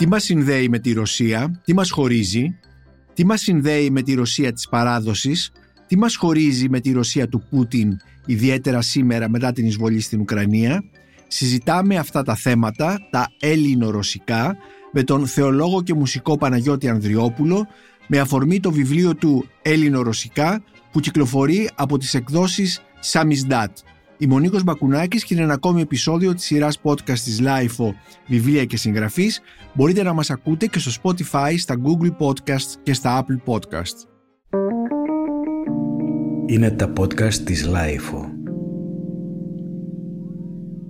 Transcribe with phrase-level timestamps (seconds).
[0.00, 2.58] Τι μας συνδέει με τη Ρωσία, τι μας χωρίζει,
[3.14, 5.52] τι μας συνδέει με τη Ρωσία της παράδοσης,
[5.86, 7.96] τι μας χωρίζει με τη Ρωσία του Πούτιν,
[8.26, 10.84] ιδιαίτερα σήμερα μετά την εισβολή στην Ουκρανία.
[11.28, 14.56] Συζητάμε αυτά τα θέματα, τα ελληνο-ρωσικά,
[14.92, 17.66] με τον θεολόγο και μουσικό Παναγιώτη Ανδριόπουλο,
[18.06, 20.62] με αφορμή το βιβλίο του Έλληνο-Ρωσικά
[20.92, 22.80] που κυκλοφορεί από τις εκδόσεις
[23.12, 23.72] Samizdat.
[24.22, 27.90] Είμαι ο Νίκος Μπακουνάκης και είναι ένα ακόμη επεισόδιο της σειράς podcast της LIFO
[28.26, 29.40] Βιβλία και Συγγραφής.
[29.74, 34.08] Μπορείτε να μας ακούτε και στο Spotify, στα Google Podcasts και στα Apple Podcasts.
[36.46, 38.24] Είναι τα podcast της LIFO.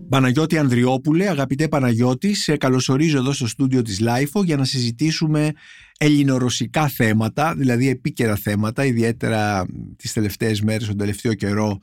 [0.08, 5.52] Παναγιώτη Ανδριόπουλε, αγαπητέ Παναγιώτη, σε καλωσορίζω εδώ στο στούντιο της LIFO για να συζητήσουμε
[5.98, 11.78] ελληνορωσικά θέματα, δηλαδή επίκαιρα θέματα, ιδιαίτερα τις τελευταίες μέρες, τον τελευταίο καιρό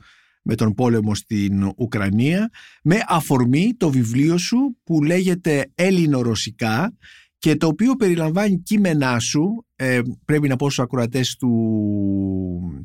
[0.50, 2.50] με τον πόλεμο στην Ουκρανία,
[2.82, 6.96] με αφορμή το βιβλίο σου που λέγεται Έλληνο-Ρωσικά
[7.38, 9.66] και το οποίο περιλαμβάνει κείμενά σου.
[9.76, 11.48] Ε, πρέπει να πω στους ακροατές του,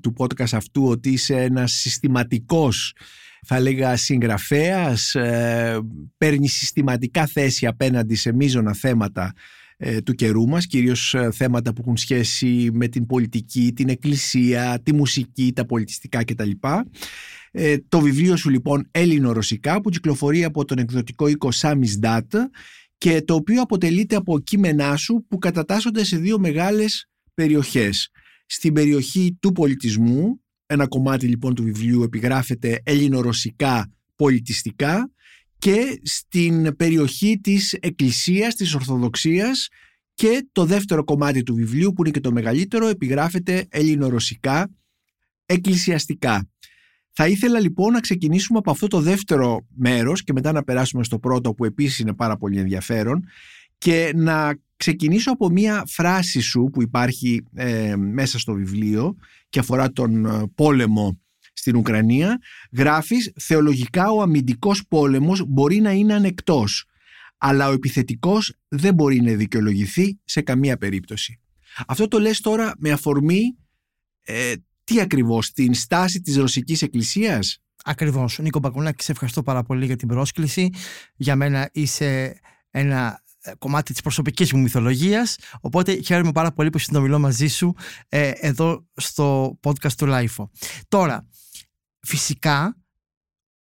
[0.02, 2.96] του podcast αυτού ότι είσαι ένας συστηματικός
[3.46, 5.80] θα λέγα συγγραφέας, ε,
[6.18, 9.32] παίρνεις συστηματικά θέση απέναντι σε μείζωνα θέματα ε,
[10.04, 14.94] του καιρού μας, κυρίως ε, θέματα που έχουν σχέση με την πολιτική, την εκκλησία, τη
[14.94, 16.50] μουσική, τα πολιτιστικά κτλ.
[17.52, 22.28] Ε, το βιβλίο σου λοιπόν Έλληνο-Ρωσικά που κυκλοφορεί από τον εκδοτικό οίκο Samizdat
[22.98, 28.10] και το οποίο αποτελείται από κείμενά σου που κατατάσσονται σε δύο μεγάλες περιοχές.
[28.46, 35.13] Στην περιοχή του πολιτισμού, ένα κομμάτι λοιπόν του βιβλίου επιγράφεται Έλληνο-Ρωσικά πολιτιστικά
[35.64, 39.68] και στην περιοχή της Εκκλησίας, της Ορθοδοξίας
[40.14, 44.70] και το δεύτερο κομμάτι του βιβλίου που είναι και το μεγαλύτερο επιγράφεται Έλληνο-Ρωσικά
[45.46, 46.50] εκκλησιαστικά.
[47.12, 51.20] Θα ήθελα λοιπόν να ξεκινήσουμε από αυτό το δεύτερο μέρος και μετά να περάσουμε στο
[51.20, 53.24] πρώτο που επίσης είναι πάρα πολύ ενδιαφέρον
[53.78, 59.16] και να ξεκινήσω από μία φράση σου που υπάρχει ε, μέσα στο βιβλίο
[59.50, 61.23] και αφορά τον ε, πόλεμο
[61.64, 62.38] στην Ουκρανία.
[62.72, 66.86] Γράφεις «Θεολογικά ο αμυντικός πόλεμος μπορεί να είναι ανεκτός,
[67.38, 71.40] αλλά ο επιθετικός δεν μπορεί να δικαιολογηθεί σε καμία περίπτωση».
[71.88, 73.58] Αυτό το λες τώρα με αφορμή
[74.22, 74.54] ε,
[74.84, 78.40] τι ακριβώς, την στάση της Ρωσικής Εκκλησίας; Ακριβώς.
[78.40, 80.70] Νίκο Μπακουνάκη, σε ευχαριστώ πάρα πολύ για την πρόσκληση.
[81.16, 86.78] Για μένα είσαι ένα ε, κομμάτι της προσωπικής μου μυθολογίας οπότε χαίρομαι πάρα πολύ που
[86.78, 87.76] συνομιλώ μαζί σου
[88.10, 90.50] ε, εδώ στο podcast του LIFO.
[90.88, 91.28] Τώρα,
[92.08, 92.78] φυσικά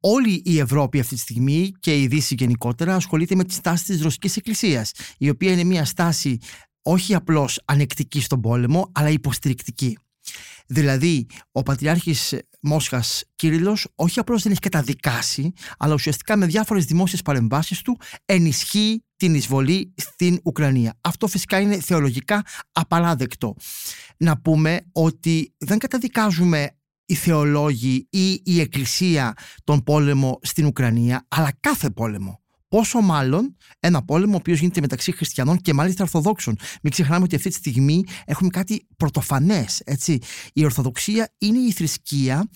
[0.01, 4.03] όλη η Ευρώπη αυτή τη στιγμή και η Δύση γενικότερα ασχολείται με τη στάση της
[4.03, 6.39] Ρωσικής Εκκλησίας η οποία είναι μια στάση
[6.83, 9.99] όχι απλώς ανεκτική στον πόλεμο αλλά υποστηρικτική.
[10.67, 17.23] Δηλαδή, ο Πατριάρχης Μόσχας Κύριλλος όχι απλώς δεν έχει καταδικάσει, αλλά ουσιαστικά με διάφορες δημόσιες
[17.23, 20.99] παρεμβάσεις του ενισχύει την εισβολή στην Ουκρανία.
[21.01, 22.43] Αυτό φυσικά είναι θεολογικά
[22.73, 23.55] απαράδεκτο.
[24.17, 26.76] Να πούμε ότι δεν καταδικάζουμε
[27.07, 29.35] οι θεολόγοι ή η Εκκλησία
[29.65, 32.41] τον πόλεμο στην Ουκρανία, αλλά κάθε πόλεμο.
[32.69, 36.57] Πόσο μάλλον ένα πόλεμο ο οποίος γίνεται μεταξύ χριστιανών και μάλιστα Ορθοδόξων.
[36.83, 39.83] Μην ξεχνάμε ότι αυτή τη στιγμή έχουμε κάτι πρωτοφανές.
[40.53, 42.49] Η Ορθοδοξία είναι η θρησκεία,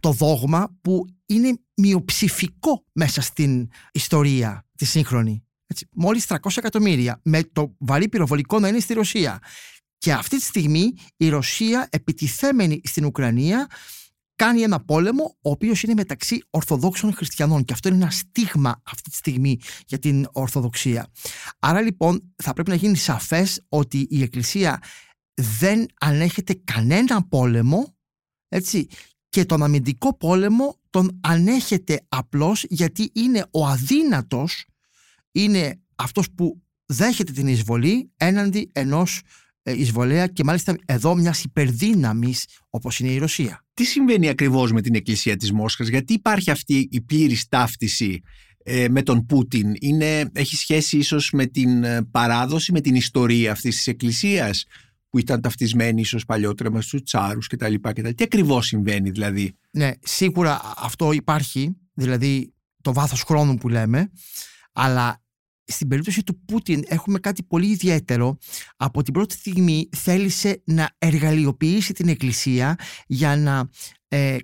[0.00, 5.42] το δόγμα που είναι μειοψηφικό μέσα στην ιστορία τη σύγχρονη.
[5.66, 5.88] Έτσι.
[5.92, 9.38] Μόλις 300 εκατομμύρια με το βαρύ πυροβολικό να είναι στη Ρωσία.
[9.98, 13.66] Και αυτή τη στιγμή η Ρωσία επιτιθέμενη στην Ουκρανία
[14.34, 19.10] κάνει ένα πόλεμο ο οποίος είναι μεταξύ Ορθοδόξων Χριστιανών και αυτό είναι ένα στίγμα αυτή
[19.10, 21.10] τη στιγμή για την Ορθοδοξία.
[21.58, 24.82] Άρα λοιπόν θα πρέπει να γίνει σαφές ότι η Εκκλησία
[25.34, 27.96] δεν ανέχεται κανένα πόλεμο
[28.48, 28.86] έτσι,
[29.28, 34.64] και τον αμυντικό πόλεμο τον ανέχεται απλώς γιατί είναι ο αδύνατος,
[35.32, 39.22] είναι αυτός που δέχεται την εισβολή έναντι ενός ε,
[39.76, 43.64] εισβολέα και μάλιστα εδώ μιας υπερδύναμης όπως είναι η Ρωσία.
[43.74, 48.22] Τι συμβαίνει ακριβώς με την Εκκλησία της Μόσχας, γιατί υπάρχει αυτή η πλήρης ταύτιση
[48.62, 53.52] ε, με τον Πούτιν, είναι, έχει σχέση ίσως με την ε, παράδοση, με την ιστορία
[53.52, 54.64] αυτής της Εκκλησίας
[55.08, 57.74] που ήταν ταυτισμένη ίσως παλιότερα με τους τσάρους κτλ.
[58.14, 64.10] Τι ακριβώς συμβαίνει δηλαδή; Ναι, σίγουρα αυτό υπάρχει, δηλαδή το βάθος χρόνου που λέμε,
[64.72, 65.22] αλλά
[65.72, 68.38] στην περίπτωση του Πούτιν έχουμε κάτι πολύ ιδιαίτερο.
[68.76, 73.68] Από την πρώτη στιγμή θέλησε να εργαλειοποιήσει την Εκκλησία για να
[74.08, 74.36] ε,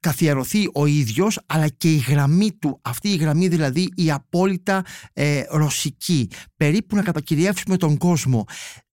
[0.00, 5.42] καθιερωθεί ο ίδιος αλλά και η γραμμή του, αυτή η γραμμή δηλαδή η απόλυτα ε,
[5.50, 8.44] ρωσική, περίπου να κατακυριεύσουμε τον κόσμο.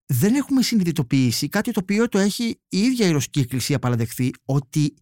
[0.06, 4.94] Δεν έχουμε συνειδητοποιήσει κάτι το οποίο το έχει η ίδια η Ρωσική Εκκλησία παραδεχθεί ότι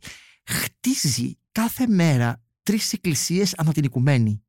[0.45, 4.43] χτίζει κάθε μέρα τρεις εκκλησίες ανά την οικουμένη.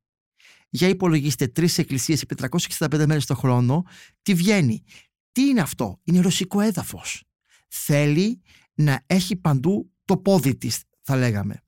[0.73, 2.35] Για υπολογίστε τρεις εκκλησίες επί
[2.77, 3.83] 365 μέρες το χρόνο,
[4.21, 4.83] τι βγαίνει.
[5.31, 7.23] Τι είναι αυτό, είναι ρωσικό έδαφος.
[7.67, 8.41] Θέλει
[8.73, 11.63] να έχει παντού το πόδι της, θα λέγαμε.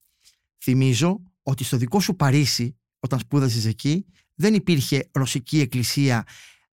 [0.64, 4.06] Θυμίζω ότι στο δικό σου Παρίσι, όταν σπούδασες εκεί,
[4.36, 6.24] δεν υπήρχε ρωσική εκκλησία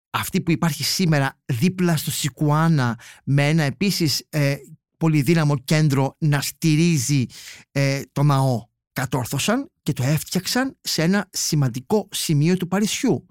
[0.09, 4.55] αυτή που υπάρχει σήμερα δίπλα στο Σικουάνα με ένα επίσης ε,
[4.97, 7.25] πολυδύναμο κέντρο να στηρίζει
[7.71, 8.68] ε, το ναό.
[8.93, 13.25] Κατόρθωσαν και το έφτιαξαν σε ένα σημαντικό σημείο του Παρισιού.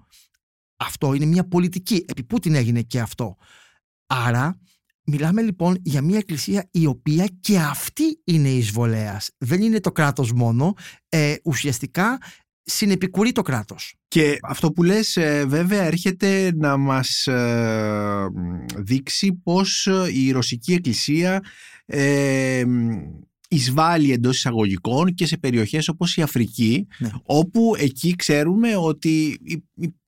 [0.77, 2.05] Αυτό είναι μια πολιτική.
[2.07, 3.35] Επί πού την έγινε και αυτό;
[4.11, 4.59] Άρα
[5.03, 9.29] μιλάμε λοιπόν για μια εκκλησία η οποία και αυτή είναι εισβολέας.
[9.37, 10.73] Δεν είναι το κράτος μόνο.
[11.09, 12.17] Ε, ουσιαστικά
[12.63, 13.95] συνεπικουρεί το κράτος.
[14.07, 18.27] Και αυτό που λες ε, βέβαια έρχεται να μας ε,
[18.75, 21.43] δείξει πως η Ρωσική Εκκλησία
[21.85, 22.63] ε,
[23.49, 27.09] εισβάλλει εντός εισαγωγικών και σε περιοχές όπως η Αφρική ναι.
[27.23, 29.39] όπου εκεί ξέρουμε ότι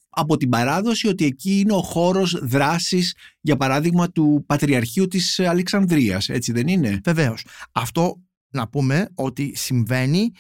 [0.10, 6.30] από την παράδοση ότι εκεί είναι ο χώρος δράσης για παράδειγμα του Πατριαρχείου της Αλεξανδρίας
[6.30, 10.32] έτσι δεν είναι; Βεβαίως αυτό να πούμε ότι συμβαίνει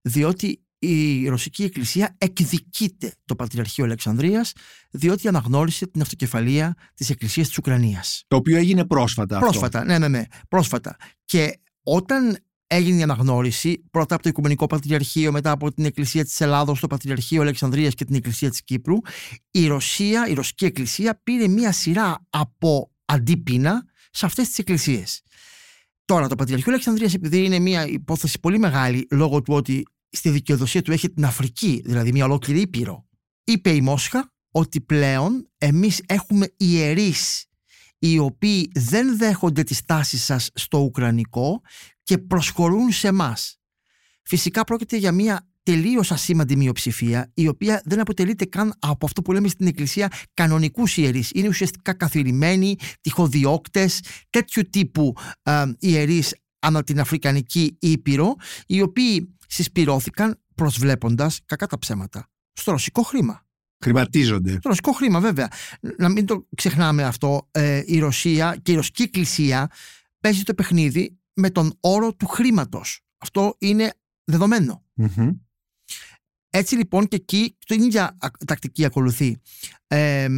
[0.00, 4.52] διότι η Ρωσική Εκκλησία εκδικείται το Πατριαρχείο Αλεξανδρίας
[4.90, 8.24] διότι αναγνώρισε την αυτοκεφαλία της Εκκλησίας της Ουκρανίας.
[8.28, 9.90] Το οποίο έγινε πρόσφατα Πρόσφατα, αυτό.
[9.90, 10.96] ναι, ναι, ναι, πρόσφατα.
[11.24, 16.40] Και όταν έγινε η αναγνώριση, πρώτα από το Οικουμενικό Πατριαρχείο, μετά από την Εκκλησία της
[16.40, 18.96] Ελλάδος, το Πατριαρχείο Αλεξανδρίας και την Εκκλησία της Κύπρου,
[19.50, 25.22] η Ρωσία, η Ρωσική Εκκλησία πήρε μία σειρά από αντίπεινα σε αυτές τις εκκλησίες.
[26.04, 30.82] Τώρα, το Πατριαρχείο Αλεξανδρίας, επειδή είναι μια υπόθεση πολύ μεγάλη λόγω του ότι στη δικαιοδοσία
[30.82, 33.06] του έχει την Αφρική, δηλαδή μια ολόκληρη ήπειρο.
[33.44, 37.46] Είπε η Μόσχα ότι πλέον εμείς έχουμε ιερείς
[38.02, 41.60] οι οποίοι δεν δέχονται τις τάσεις σας στο Ουκρανικό
[42.02, 43.60] και προσχωρούν σε εμάς.
[44.22, 49.32] Φυσικά πρόκειται για μια τελείως ασήμαντη μειοψηφία η οποία δεν αποτελείται καν από αυτό που
[49.32, 51.30] λέμε στην Εκκλησία κανονικούς ιερείς.
[51.34, 54.00] Είναι ουσιαστικά καθηρημένοι, τυχοδιώκτες,
[54.30, 58.34] τέτοιου τύπου ε, ιερείς ανά την Αφρικανική Ήπειρο
[58.66, 63.46] οι οποίοι συσπηρώθηκαν προσβλέποντας κακά τα ψέματα στο ρωσικό χρήμα.
[63.82, 64.50] Χρηματίζονται.
[64.50, 65.48] Στο ρωσικό χρήμα, βέβαια.
[65.98, 67.48] Να μην το ξεχνάμε αυτό.
[67.50, 69.70] Ε, η Ρωσία και η ρωσική εκκλησία
[70.20, 73.00] παίζει το παιχνίδι με τον όρο του χρήματος.
[73.16, 73.92] Αυτό είναι
[76.50, 79.36] Έτσι λοιπόν και εκεί την ίδια τακτική ακολουθεί.
[79.86, 80.28] Ε,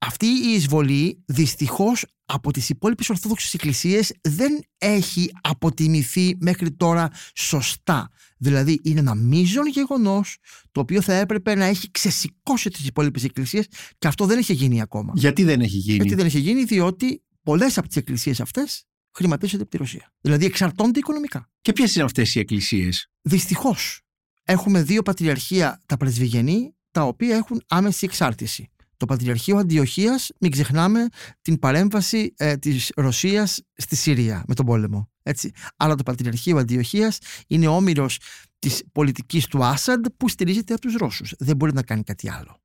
[0.00, 8.10] αυτή η εισβολή δυστυχώς από τις υπόλοιπες ορθόδοξες εκκλησίες δεν έχει αποτιμηθεί μέχρι τώρα σωστά.
[8.36, 10.36] Δηλαδή είναι ένα μείζον γεγονός
[10.72, 13.66] το οποίο θα έπρεπε να έχει ξεσηκώσει τις υπόλοιπες εκκλησίες
[13.98, 15.12] και αυτό δεν έχει γίνει ακόμα.
[15.16, 19.62] Γιατί δεν έχει γίνει; Γιατί δεν έχει γίνει διότι πολλές από τις εκκλησίες αυτές χρηματίζονται
[19.62, 20.12] από τη Ρωσία.
[20.20, 21.50] Δηλαδή εξαρτώνται οικονομικά.
[21.60, 24.00] Και ποιες είναι αυτές οι εκκλησίες; Δυστυχώς
[24.44, 28.70] έχουμε δύο πατριαρχία τα πρεσβυγενή τα οποία έχουν άμεση εξάρτηση
[29.00, 31.06] το Πατριαρχείο Αντιοχίας, μην ξεχνάμε
[31.42, 35.10] την παρέμβαση ε, της Ρωσίας στη Συρία με τον πόλεμο.
[35.22, 35.50] Έτσι.
[35.76, 38.18] Αλλά το Πατριαρχείο Αντιοχίας είναι όμοιρος
[38.58, 41.34] της πολιτικής του Άσαντ που στηρίζεται από τους Ρώσους.
[41.38, 42.60] Δεν μπορεί να κάνει κάτι άλλο.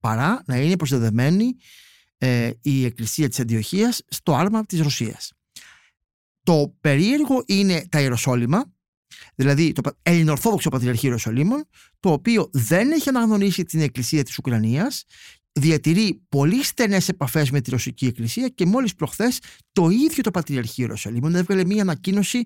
[0.00, 1.56] Παρά να είναι προσδεδεμένη
[2.18, 5.32] ε, η Εκκλησία της Αντιοχίας στο άρμα της Ρωσίας.
[6.42, 8.72] Το περίεργο είναι τα Ιεροσόλυμα,
[9.34, 11.68] δηλαδή το Ελληνοορθόδοξο Πατριαρχείο Ιεροσολύμων,
[12.00, 15.04] το οποίο δεν έχει αναγνωρίσει την Εκκλησία της Ουκρανίας
[15.58, 19.38] διατηρεί πολύ στενές επαφές με τη Ρωσική Εκκλησία και μόλις προχθές
[19.72, 22.42] το ίδιο το Πατριαρχείο Ιερουσαλήμων έβγαλε μία ανακοίνωση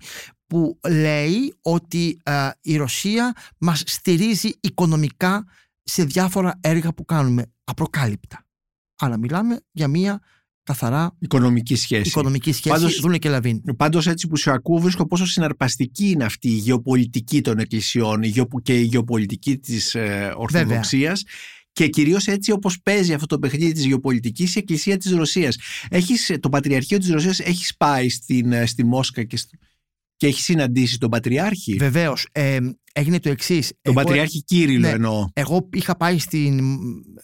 [0.46, 2.20] που λέει ότι
[2.60, 5.46] η Ρωσία μας στηρίζει οικονομικά
[5.82, 8.46] σε διάφορα έργα που κάνουμε απροκάλυπτα.
[8.96, 10.20] Άρα μιλάμε για μία
[10.62, 12.08] καθαρά οικονομική σχέση.
[12.08, 13.62] Οικονομική σχέση πάντως, Δούνε και Λαβίν.
[13.76, 18.20] Πάντως έτσι που σου ακούω βρίσκω πόσο συναρπαστική είναι αυτή η γεωπολιτική των εκκλησιών
[18.62, 21.24] και η γεωπολιτική της ε, Ορθοδοξίας
[21.72, 25.56] και κυρίως έτσι όπως παίζει αυτό το παιχνίδι της γεωπολιτικής η Εκκλησία της Ρωσίας.
[26.40, 29.38] Το Πατριαρχείο της Ρωσίας έχει πάει στην, ε, στη Μόσχα και,
[30.16, 32.26] και έχει συναντήσει τον Πατριάρχη; Βεβαίως.
[32.32, 32.58] Ε,
[32.92, 33.72] έγινε το εξής.
[33.82, 35.28] Τον Πατριάρχη Κύριλο ναι, εννοώ.
[35.32, 36.60] Εγώ είχα πάει στην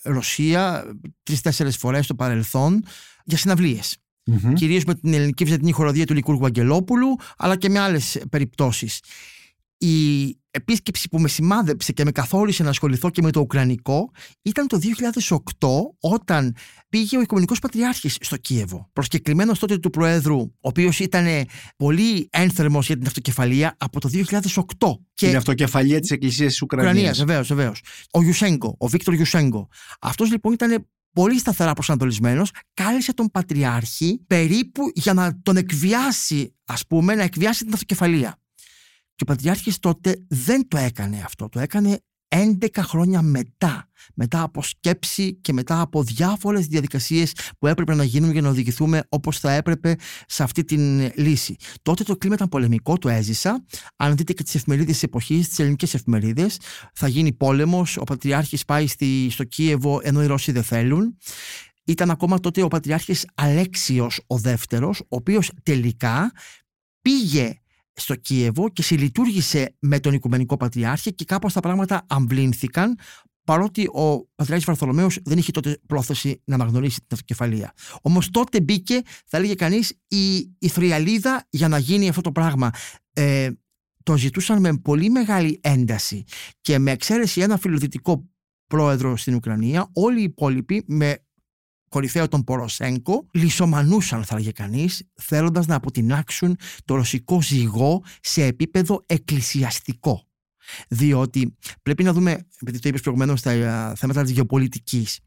[0.03, 0.85] Ρωσία
[1.23, 2.85] τρει-τέσσερι φορές στο παρελθόν
[3.25, 3.97] για συναυλίες.
[4.31, 4.53] Mm-hmm.
[4.55, 9.01] Κυρίως με την ελληνική βυζαντινή χοροδία του Λικούργου Αγγελόπουλου, αλλά και με άλλες περιπτώσεις
[9.79, 10.27] η
[10.57, 14.11] επίσκεψη που με σημάδεψε και με καθόρισε να ασχοληθώ και με το Ουκρανικό
[14.43, 14.79] ήταν το
[15.59, 15.69] 2008
[16.01, 16.57] όταν
[16.89, 18.91] πήγε ο Οικουμενικός Πατριάρχης στο Κίεβο.
[18.93, 21.27] Προσκεκλημένος τότε του Προέδρου, ο οποίος ήταν
[21.77, 24.23] πολύ ένθερμος για την αυτοκεφαλία από το 2008.
[25.15, 25.27] Και...
[25.27, 26.93] Την αυτοκεφαλία της Εκκλησίας της Ουκρανίας.
[26.93, 27.83] Ουκρανίας, βεβαίως, βεβαίως.
[28.11, 29.69] Ο Ιουσέγκο, ο Βίκτορ Ιουσέγκο.
[30.01, 36.87] Αυτός λοιπόν ήταν πολύ σταθερά προσανατολισμένος, κάλεσε τον Πατριάρχη περίπου για να τον εκβιάσει, ας
[36.87, 38.41] πούμε, να εκβιάσει την αυτοκεφαλία.
[39.17, 41.49] Και ο Πατριάρχης τότε δεν το έκανε αυτό.
[41.49, 47.95] Το έκανε 11 χρόνια μετά, μετά από σκέψη και μετά από διάφορες διαδικασίες που έπρεπε
[47.95, 49.97] να γίνουν για να οδηγηθούμε όπως θα έπρεπε
[50.27, 51.57] σε αυτή την λύση.
[51.83, 53.65] Τότε το κλίμα ήταν πολεμικό, το έζησα.
[53.97, 56.61] Αν δείτε και τις εφημερίδες της εποχής, τις ελληνικές εφημερίδες,
[56.95, 61.19] θα γίνει πόλεμος, ο Πατριάρχης πάει στη, στο Κίεβο ενώ οι Ρώσοι δεν θέλουν.
[61.85, 66.33] Ήταν ακόμα τότε ο Πατριάρχης Αλέξιος ο δεύτερος, ο οποίος τελικά
[67.03, 67.61] πήγε
[67.97, 72.99] στο Κίεβο και συλλειτουργήσε με τον Οικουμενικό Πατριάρχη και κάπως τα πράγματα αμβλήνθηκαν
[73.45, 77.73] παρότι ο Πατριάρχης Βαρθολομέος δεν είχε τότε πρόθεση να αναγνωρίσει την αυτοκεφαλία.
[78.03, 82.71] Όμως τότε μπήκε, θα έλεγε κανείς, η, η θριαλίδα για να γίνει αυτό το πράγμα.
[83.13, 83.51] Ε,
[84.03, 86.25] το ζητούσαν με πολύ μεγάλη ένταση
[86.61, 88.29] και με εξαίρεση ένα φιλοδυτικό
[88.67, 91.26] πρόεδρο στην Ουκρανία, όλοι οι υπόλοιποι με
[91.89, 99.03] κορυφαίο τον Ποροσέγκο, λισομανούσαν θα έλεγε κανείς, θέλοντας να αποτινάξουν το ρωσικό ζυγό σε επίπεδο
[99.07, 100.27] εκκλησιαστικό.
[100.89, 105.19] Διότι πρέπει να δούμε, επειδή το είπες προηγουμένως στα ε, θέματα της γεωπολιτικής,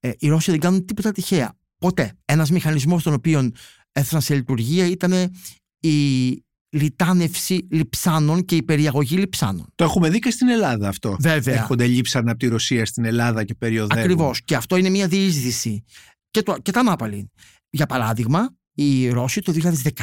[0.00, 1.58] ε, οι Ρώσοι δεν κάνουν τίποτα τυχαία.
[1.78, 2.12] Ποτέ.
[2.24, 3.50] Ένας μηχανισμός τον οποίο
[3.92, 5.32] έθεσαν σε λειτουργία ήταν
[5.80, 6.30] η
[6.68, 9.66] λιτάνευση λιψάνων και η περιαγωγή λιψάνων.
[9.74, 11.16] Το έχουμε δει και στην Ελλάδα αυτό.
[11.20, 11.54] Βέβαια.
[11.54, 14.04] Έρχονται λείψανα από τη Ρωσία στην Ελλάδα και περιοδεύουν.
[14.04, 14.42] Ακριβώς.
[14.44, 15.84] Και αυτό είναι μια διείσδυση.
[16.30, 17.30] Και, το, και τα Νάπαλιν.
[17.70, 20.02] Για παράδειγμα, οι Ρώσοι το 2013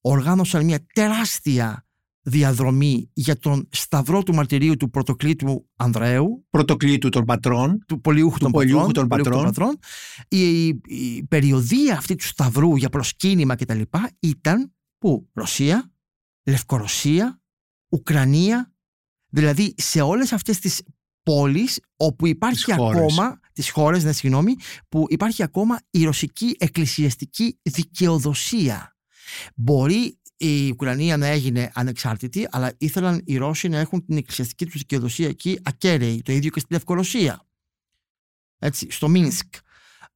[0.00, 1.86] οργάνωσαν μια τεράστια
[2.22, 6.46] διαδρομή για τον σταυρό του μαρτυρίου του πρωτοκλήτου Ανδρέου.
[6.50, 7.84] Πρωτοκλήτου των πατρών.
[7.86, 9.44] Του πολιούχου των, πολιούχου πατρών, των πατρών.
[9.44, 9.78] πατρών.
[10.28, 13.80] Η, η περιοδία αυτή του σταυρού για προσκύνημα κτλ.
[14.20, 15.92] ήταν που Ρωσία,
[16.44, 17.40] Λευκορωσία,
[17.88, 18.74] Ουκρανία,
[19.28, 20.82] δηλαδή σε όλες αυτές τις
[21.22, 23.00] πόλεις όπου υπάρχει Τις χώρες.
[23.00, 24.54] ακόμα, τις χώρες, ναι, συγγνώμη,
[24.88, 28.96] που υπάρχει ακόμα η ρωσική εκκλησιαστική δικαιοδοσία.
[29.54, 34.78] Μπορεί η Ουκρανία να έγινε ανεξάρτητη, αλλά ήθελαν οι Ρώσοι να έχουν την εκκλησιαστική τους
[34.78, 36.22] δικαιοδοσία εκεί ακέραιη.
[36.22, 37.46] Το ίδιο και στη Λευκορωσία.
[38.58, 39.54] Έτσι, στο Μίνσκ.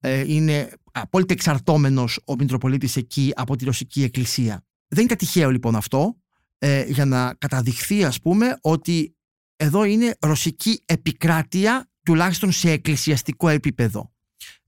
[0.01, 4.65] Ε, είναι απόλυτα εξαρτώμενος ο Μητροπολίτης εκεί από τη Ρωσική Εκκλησία.
[4.93, 6.17] Δεν είναι κάτι τυχαίο λοιπόν αυτό
[6.59, 9.15] ε, για να καταδειχθεί ας πούμε ότι
[9.57, 14.13] εδώ είναι ρωσική επικράτεια τουλάχιστον σε εκκλησιαστικό επίπεδο.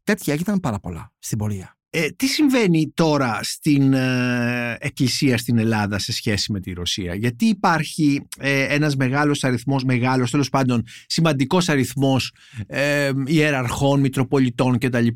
[0.05, 1.77] Τέτοια έγιναν πάρα πολλά στην πορεία.
[1.95, 7.45] Ε, τι συμβαίνει τώρα στην ε, εκκλησία στην Ελλάδα σε σχέση με τη Ρωσία; Γιατί
[7.45, 12.35] υπάρχει ε, ένας μεγάλος αριθμός, μεγάλος τέλος πάντων σημαντικός αριθμός
[12.67, 15.07] ε, ιεραρχών, μητροπολιτών κτλ.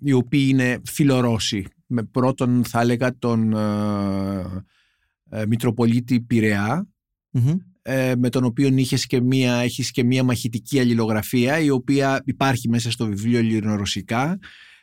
[0.00, 1.66] οι οποίοι είναι φιλορώσοι.
[1.86, 4.64] Με πρώτον θα έλεγα τον ε,
[5.30, 6.88] ε, Μητροπολίτη Πειραιά
[7.82, 12.68] ε, με τον οποίο είχες και, μία, έχεις και μία μαχητική αλληλογραφία η οποία υπάρχει
[12.68, 14.38] μέσα στο βιβλίο ελληνορωσικά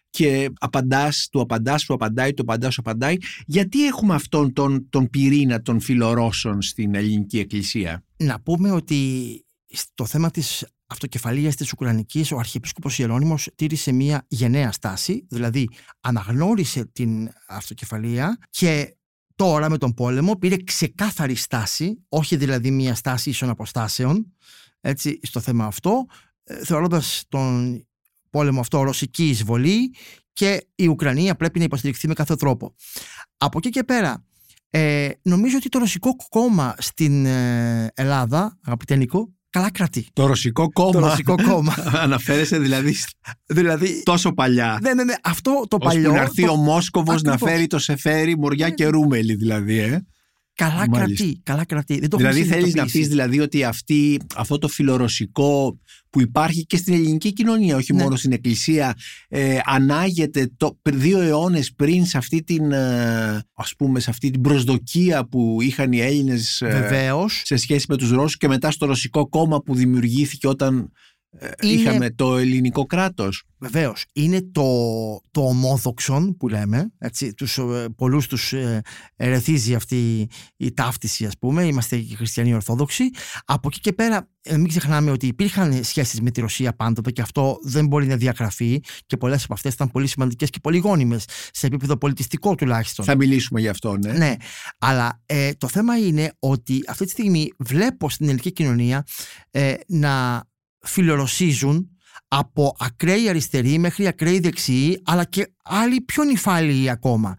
[0.09, 3.15] και απαντάς, του απαντάς, του απαντάει, του απαντάς, σου απαντάει.
[3.45, 8.97] Γιατί έχουμε αυτόν τον, τον πυρήνα των φιλορώσων στην ελληνική εκκλησία; Να πούμε ότι
[9.67, 15.69] στο θέμα της αυτοκεφαλίας της Ουκρανικής ο Αρχιεπίσκοπος Ιερώνυμος τήρησε μια γενναία στάση, δηλαδή
[16.01, 18.95] αναγνώρισε την αυτοκεφαλία και
[19.35, 24.33] τώρα με τον πόλεμο πήρε ξεκάθαρη στάση, όχι δηλαδή μια στάση ίσων αποστάσεων,
[24.81, 26.05] έτσι, στο θέμα αυτό,
[26.43, 27.81] ε, θεωρώντας τον
[28.29, 29.93] πόλεμο αυτό ρωσική εισβολή
[30.33, 32.75] και η Ουκρανία πρέπει να υποστηριχθεί με κάθε τρόπο.
[33.37, 34.25] Από εκεί και πέρα,
[34.69, 40.07] ε, νομίζω ότι το ρωσικό κόμμα στην ε, Ελλάδα, αγαπητέ Νίκο, καλά κρατεί.
[40.13, 40.91] Το ρωσικό κόμμα.
[40.91, 41.73] Το ρωσικό κόμμα.
[42.05, 42.95] Αναφέρεσαι δηλαδή,
[43.45, 44.79] δηλαδή τόσο παλιά.
[44.81, 46.11] ναι, ναι, ναι, αυτό το Ώσπου παλιό.
[46.11, 47.51] να έρθει το- ο Μόσκοβος να Ακριβώς.
[47.53, 49.79] φέρει το σεφέρι, μοριά και ρούμελι δηλαδή.
[49.79, 50.05] Ε.
[50.55, 50.97] Καλά Μάλιστα.
[50.97, 51.99] κρατεί, καλά κρατεί.
[51.99, 52.99] Δεν το Δηλαδή έχουμε θέλεις να συνειδητοποιήσει.
[52.99, 55.79] πεις δηλαδή ότι αυτή, αυτό το φιλορωσικό
[56.09, 58.01] που υπάρχει και στην ελληνική κοινωνία, όχι Ναι.
[58.03, 58.93] μόνο στην εκκλησία,
[59.27, 64.41] ε, ανάγεται το, δύο αιώνες πριν σε αυτή την, ε, ας πούμε, σε αυτή την
[64.41, 67.41] προσδοκία που είχαν οι Έλληνες ε, Βεβαίως.
[67.45, 70.87] σε σχέση με τους Ρώσους και μετά στο ρωσικό κόμμα που δημιουργήθηκε όταν ε,
[71.61, 73.43] Είναι- είχαμε το ελληνικό κράτος.
[73.57, 74.05] Βεβαίως.
[74.13, 74.63] Είναι το,
[75.31, 76.91] το ομόδοξον που λέμε.
[76.97, 78.81] Έτσι, τους, ε, πολλούς τους ε,
[79.15, 81.63] ερεθίζει αυτή η ταύτιση ας πούμε.
[81.65, 83.03] Είμαστε και χριστιανοί ορθόδοξοι.
[83.45, 87.21] Από εκεί και πέρα ε, μην ξεχνάμε ότι υπήρχαν σχέσεις με τη Ρωσία πάντοτε και
[87.21, 91.25] αυτό δεν μπορεί να διαγραφεί και πολλές από αυτές ήταν πολύ σημαντικές και πολύ γόνιμες
[91.51, 93.05] σε επίπεδο πολιτιστικό τουλάχιστον.
[93.05, 94.11] Θα μιλήσουμε γι' αυτό, ναι.
[94.11, 94.35] Ναι,
[94.77, 99.03] αλλά ε, το θέμα είναι ότι αυτή τη στιγμή βλέπω στην ελληνική κοινωνία
[99.51, 100.43] ε, να
[100.83, 101.87] φιλορωσίζουν
[102.27, 107.35] από ακραίοι αριστεροί μέχρι ακραίοι δεξιοί, αλλά και άλλοι πιο νυφάλιοι ακόμα.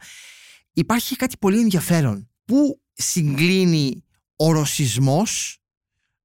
[0.72, 2.30] Υπάρχει κάτι πολύ ενδιαφέρον.
[2.44, 4.04] Πού συγκλίνει
[4.36, 5.58] ο ρωσισμός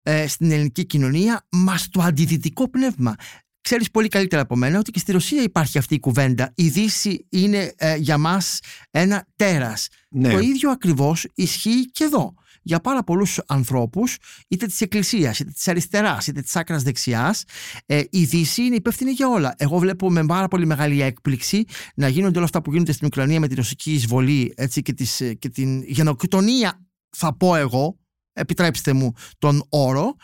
[0.01, 3.15] ε, στην ελληνική κοινωνία μας το αντιδυτικό πνεύμα;
[3.61, 6.51] Ξέρεις πολύ καλύτερα από μένα ότι και στη Ρωσία υπάρχει αυτή η κουβέντα.
[6.55, 8.59] Η Δύση είναι ε, για μας
[8.91, 9.87] ένα τέρας.
[10.09, 10.31] Ναι.
[10.31, 12.33] Το ίδιο ακριβώς ισχύει και εδώ.
[12.69, 17.43] Για πάρα πολλούς ανθρώπους, είτε της Εκκλησίας, είτε της αριστεράς, είτε της άκρας δεξιάς.
[17.85, 19.53] Ε, η Δύση είναι υπεύθυνη για όλα.
[19.57, 23.39] Εγώ βλέπω με πάρα πολύ μεγάλη έκπληξη να γίνονται όλα αυτά που γίνονται στην Ουκρανία
[23.39, 27.97] με την ρωσική εισβολή έτσι, και, τις, και την γενοκτονία, θα πω εγώ,
[28.33, 30.15] επιτρέψτε μου τον όρο,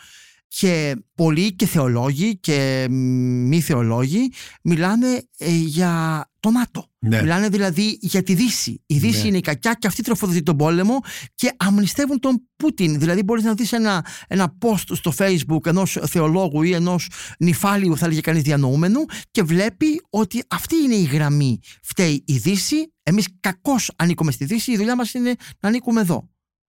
[0.58, 4.32] και πολλοί και θεολόγοι και μη θεολόγοι
[4.62, 6.90] μιλάνε ε, για το ΝΑΤΟ.
[6.98, 7.20] Ναι.
[7.20, 8.82] Μιλάνε δηλαδή για τη Δύση.
[8.86, 9.28] Η Δύση Ναι.
[9.28, 11.00] είναι η κακιά και αυτή τροφοδοτεί τον πόλεμο
[11.34, 12.98] και αμνηστεύουν τον Πούτιν.
[12.98, 18.04] Δηλαδή μπορείς να δεις ένα, ένα post στο facebook ενός θεολόγου ή ενός νυφάλιου θα
[18.04, 21.58] έλεγε κανείς διανοούμενου και βλέπει ότι αυτή είναι η γραμμή.
[21.82, 26.28] Φταίει η Δύση, εμείς κακώς ανήκουμε στη Δύση, η δουλειά μας είναι να ανήκουμε εδώ.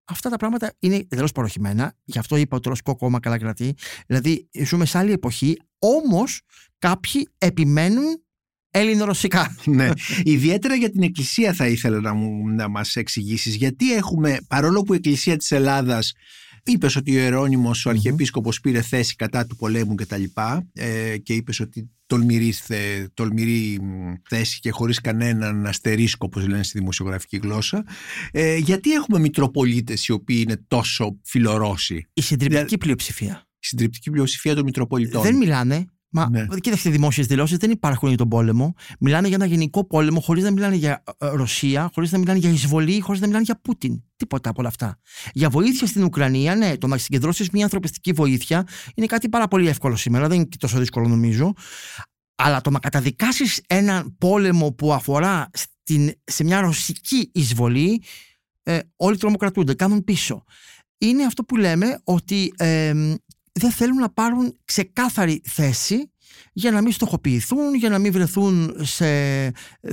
[0.05, 1.93] Αυτά τα πράγματα είναι εντελώς παροχημένα.
[2.03, 3.75] Γι' αυτό είπα ότι το Ρωσικό κόμμα καλά κρατεί.
[4.07, 5.57] Δηλαδή, ζούμε σε άλλη εποχή.
[5.79, 6.41] Όμως,
[6.79, 8.23] κάποιοι επιμένουν
[8.69, 9.55] ελληνορωσικά.
[9.65, 9.89] Ναι.
[10.23, 14.93] Ιδιαίτερα για την Εκκλησία θα ήθελα να, μου, να μας εξηγήσεις γιατί έχουμε, παρόλο που
[14.93, 16.13] η Εκκλησία της Ελλάδας
[16.71, 21.17] είπες ότι ο Ιερώνυμος, ο Αρχιεπίσκοπος πήρε θέση κατά του πολέμου και τα λοιπά ε,
[21.17, 26.77] και είπες ότι τολμηρή, θε, τολμηρή μ, θέση και χωρίς κανέναν αστερίσκο όπως λένε στη
[26.79, 27.83] δημοσιογραφική γλώσσα
[28.31, 33.47] ε, γιατί έχουμε Μητροπολίτες οι οποίοι είναι τόσο φιλορώσοι; Η συντριπτική Δηλαδή- πλειοψηφία.
[33.59, 35.85] η συντριπτική πλειοψηφία των Μητροπολιτών Δεν μιλάνε.
[36.15, 36.45] Μα Ναι.
[36.59, 38.73] κοίταξε, δημόσιες δηλώσεις δεν υπάρχουν για τον πόλεμο.
[38.99, 42.49] Μιλάνε για ένα γενικό πόλεμο, χωρίς να μιλάνε για ε, Ρωσία, χωρίς να μιλάνε για
[42.49, 44.03] εισβολή, χωρίς να μιλάνε για Πούτιν.
[44.15, 44.99] Τίποτα από όλα αυτά.
[45.33, 49.67] Για βοήθεια στην Ουκρανία, ναι, το να συγκεντρώσεις μια ανθρωπιστική βοήθεια είναι κάτι πάρα πολύ
[49.67, 51.53] εύκολο σήμερα, δεν είναι και τόσο δύσκολο νομίζω.
[52.35, 58.03] Αλλά το να καταδικάσεις έναν πόλεμο που αφορά στην, σε μια ρωσική εισβολή,
[58.63, 60.43] ε, όλοι τρομοκρατούνται, κάνουν πίσω.
[60.97, 62.93] Είναι αυτό που λέμε ότι ε,
[63.53, 66.11] δεν θέλουν να πάρουν ξεκάθαρη θέση
[66.53, 69.05] για να μην στοχοποιηθούν, για να μην βρεθούν σε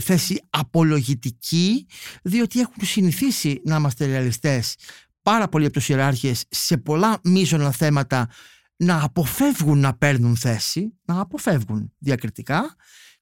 [0.00, 1.86] θέση απολογητική,
[2.22, 4.76] διότι έχουν συνηθίσει να είμαστε ρεαλιστές
[5.22, 8.28] πάρα πολλοί από τους ιεράρχες σε πολλά μείζωνα θέματα
[8.76, 12.76] να αποφεύγουν να παίρνουν θέση, να αποφεύγουν διακριτικά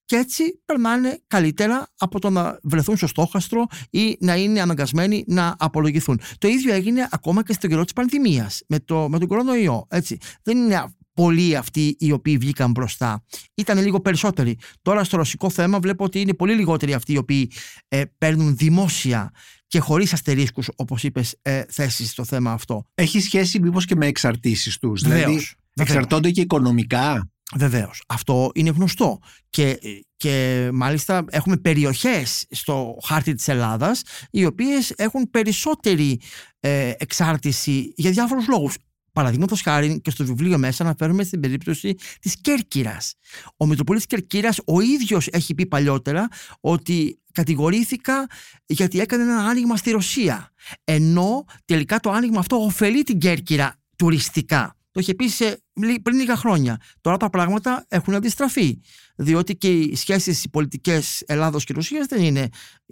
[0.08, 5.54] και έτσι περνάνε καλύτερα από το να βρεθούν στο στόχαστρο ή να είναι αναγκασμένοι να
[5.58, 6.20] απολογηθούν.
[6.38, 9.86] Το ίδιο έγινε ακόμα και στον καιρό της πανδημίας με, το, με τον κορονοϊό.
[9.90, 10.16] Έτσι.
[10.42, 13.24] Δεν είναι πολλοί αυτοί οι οποίοι βγήκαν μπροστά.
[13.54, 14.58] Ήταν λίγο περισσότεροι.
[14.82, 17.50] Τώρα στο ρωσικό θέμα βλέπω ότι είναι πολύ λιγότεροι αυτοί οι οποίοι
[17.88, 19.30] ε, παίρνουν δημόσια
[19.66, 22.84] και χωρίς αστερίσκους, όπως είπες, ε, θέσεις στο θέμα αυτό.
[22.94, 25.56] Έχει σχέση μήπως και με εξαρτήσεις τους Βεβαίως, δηλαδή βεβαίως.
[25.74, 28.02] εξαρτώνται και οικονομικά; Βεβαίως.
[28.08, 29.18] Αυτό είναι γνωστό.
[29.50, 29.78] Και,
[30.16, 36.20] και μάλιστα έχουμε περιοχές στο χάρτη της Ελλάδας οι οποίες έχουν περισσότερη
[36.60, 38.76] ε, εξάρτηση για διάφορους λόγους.
[39.12, 43.14] Παραδείγματος χάρη και στο βιβλίο μέσα αναφέρουμε στην περίπτωση της Κέρκυρας.
[43.56, 46.28] Ο Μητροπολίτης Κέρκυρας ο ίδιος έχει πει παλιότερα
[46.60, 48.26] ότι κατηγορήθηκα
[48.66, 50.52] γιατί έκανε ένα άνοιγμα στη Ρωσία.
[50.84, 54.77] Ενώ τελικά το άνοιγμα αυτό ωφελεί την Κέρκυρα τουριστικά.
[54.98, 55.62] Το είχε πει σε,
[56.02, 56.80] πριν λίγα χρόνια.
[57.00, 58.80] Τώρα τα πράγματα έχουν αντιστραφεί.
[59.16, 62.48] Διότι και οι σχέσεις οι πολιτικές Ελλάδος και Ρωσίας δεν είναι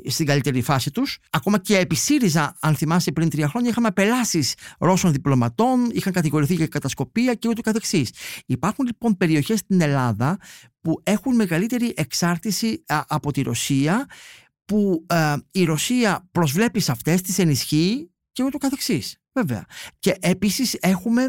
[0.07, 1.19] στην καλύτερη φάση τους.
[1.31, 6.55] Ακόμα και επί ΣΥΡΙΖΑ, αν θυμάσαι πριν τρία χρόνια, είχαμε απελάσεις Ρώσων διπλωματών, είχαν κατηγορηθεί
[6.55, 8.11] για κατασκοπία και ούτω καθεξής.
[8.47, 10.39] Υπάρχουν λοιπόν περιοχές στην Ελλάδα
[10.81, 14.07] που έχουν μεγαλύτερη εξάρτηση α, από τη Ρωσία,
[14.65, 19.17] που α, η Ρωσία προσβλέπει σε αυτές, τις ενισχύει και ούτω καθεξής.
[19.33, 19.65] Βέβαια.
[19.99, 21.29] Και επίσης έχουμε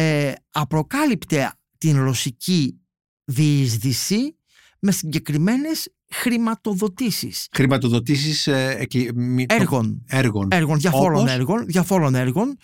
[0.00, 2.80] ε, απροκάλυπτε την ρωσική
[3.24, 4.36] διείσδυση
[4.78, 10.48] με συγκεκριμένες χρηματοδοτήσεις χρηματοδοτήσεις ε, εκλη- μη- έργων, έργων.
[10.50, 12.56] έργων διαφόρων Όπως; έργων, διαφόρων έργων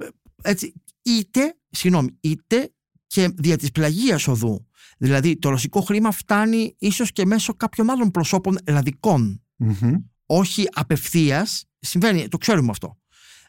[0.00, 0.06] ε,
[0.42, 0.72] έτσι,
[1.02, 2.72] είτε, συγγνώμη, είτε
[3.06, 4.66] και δια της πλαγίας οδού.
[4.98, 9.94] Δηλαδή το ρωσικό χρήμα φτάνει ίσως και μέσω κάποιων άλλων προσώπων ελλαδικών Μμμ.
[10.26, 12.98] όχι απευθείας, συμβαίνει, το ξέρουμε αυτό.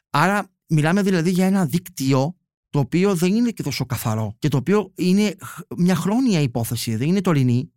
[0.10, 2.34] Άρα μιλάμε δηλαδή για ένα δίκτυο
[2.69, 6.95] το οποίο δεν είναι και τόσο καθαρό και το οποίο είναι χ- μια χρόνια υπόθεση,
[6.95, 7.71] δεν είναι τωρινή.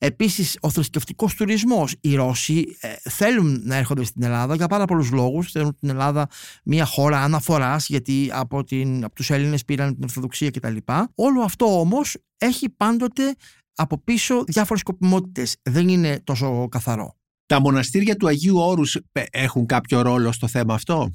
[0.00, 5.10] Επίσης ο θρησκευτικός τουρισμός, οι Ρώσοι ε, θέλουν να έρχονται στην Ελλάδα για πάρα πολλούς
[5.10, 6.28] λόγους, θέλουν την Ελλάδα
[6.64, 10.76] μια χώρα αναφοράς γιατί από, την, από τους Έλληνες πήραν την Ορθοδοξία κτλ.
[11.14, 13.34] Όλο αυτό όμως έχει πάντοτε
[13.74, 17.16] από πίσω διάφορες σκοπιμότητες, δεν είναι τόσο καθαρό.
[17.46, 21.12] Τα μοναστήρια του Αγίου Όρους ε, έχουν κάποιο ρόλο στο θέμα αυτό;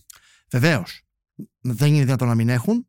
[0.51, 1.01] Βεβαίως.
[1.61, 2.87] Δεν είναι δυνατόν να μην έχουν.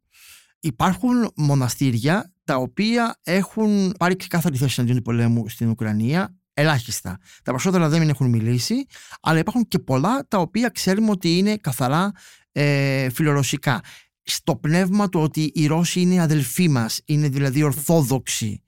[0.64, 6.34] Υπάρχουν μοναστήρια τα οποία έχουν πάρει ξεκάθαρη θέση εναντίον του πολέμου στην Ουκρανία.
[6.54, 7.18] Ελάχιστα.
[7.42, 8.74] Τα περισσότερα δεν έχουν μιλήσει,
[9.20, 12.12] αλλά υπάρχουν και πολλά τα οποία ξέρουμε ότι είναι καθαρά
[12.52, 13.80] ε, φιλορωσικά.
[14.22, 18.62] Στο πνεύμα του ότι οι Ρώσοι είναι αδελφοί μας, είναι δηλαδή ορθόδοξοι.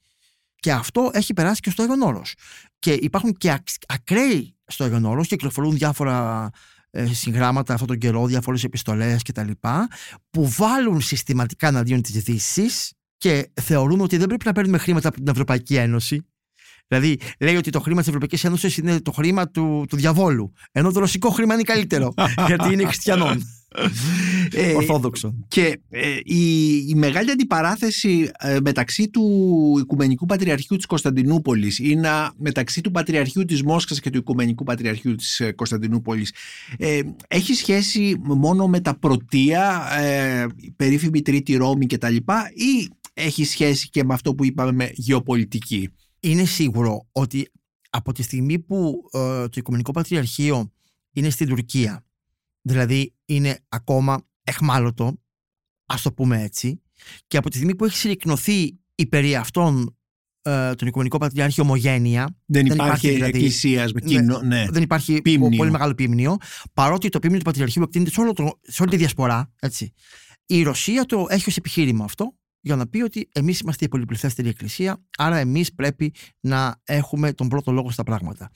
[0.57, 2.35] Και αυτό έχει περάσει και στο Άγιον Όρος.
[2.79, 6.51] Και υπάρχουν και ακ- ακραίοι στο Άγιον Όρος, κυκλοφορούν διάφορα ε,
[7.13, 9.51] συγγράμματα αυτόν τον καιρό, διάφορες επιστολές κτλ.
[10.31, 15.17] που βάλουν συστηματικά εναντίον της Δύσης και θεωρούν ότι δεν πρέπει να παίρνουμε χρήματα από
[15.17, 16.27] την Ευρωπαϊκή Ένωση.
[16.89, 20.53] Δηλαδή, λέει ότι το χρήμα της Ευρωπαϊκής Ένωσης είναι το χρήμα του, του διαβόλου.
[20.73, 22.15] Ενώ το ρωσικό χρήμα είναι καλύτερο.
[22.47, 23.43] γιατί είναι χριστιανών.
[24.53, 25.45] Ε, Ορθόδοξων.
[25.49, 29.23] Και ε, η, η μεγάλη αντιπαράθεση ε, μεταξύ του
[29.81, 35.15] Οικουμενικού Πατριαρχείου της Κωνσταντινούπολης ή να, μεταξύ του Πατριαρχείου της Μόσχας και του Οικουμενικού Πατριαρχείου
[35.15, 36.33] της ε, Κωνσταντινούπολης
[36.79, 42.17] ε, έχει σχέση μόνο με τα πρωτεία, ε, περίφημη Τρίτη Ρώμη κτλ.
[42.55, 45.89] ή έχει σχέση και με αυτό που είπαμε με γεωπολιτική;
[46.21, 47.49] Είναι σίγουρο ότι
[47.91, 50.73] από τη στιγμή που ε, το Οικουμενικό Πατριαρχείο
[51.13, 52.07] είναι στην Τουρκία
[52.67, 55.23] δηλαδή είναι ακόμα εχμάλωτο,
[55.87, 56.83] ας το πούμε έτσι,
[57.27, 59.97] και από τη στιγμή που έχει συρρυκνωθεί η περί αυτών
[60.43, 62.37] ε, τον Οικουμενικό Πατριάρχη ομογένεια.
[62.47, 64.65] Δεν, υπάρχει, δηλαδή- εκκλησίας με κοινό, ναι.
[64.71, 65.57] Δεν υπάρχει Πίμνιο.
[65.57, 66.37] πολύ μεγάλο πίμνιο,
[66.73, 69.53] παρότι το πίμνιο του Πατριαρχείου εκτείνεται σε, όλο το, σε όλη τη διασπορά.
[69.61, 69.93] Έτσι.
[70.47, 74.49] Η Ρωσία το έχει ως επιχείρημα αυτό για να πει ότι εμείς είμαστε η πολυπληθέστερη
[74.49, 78.51] εκκλησία, άρα εμείς πρέπει να έχουμε τον πρώτο λόγο στα πράγματα.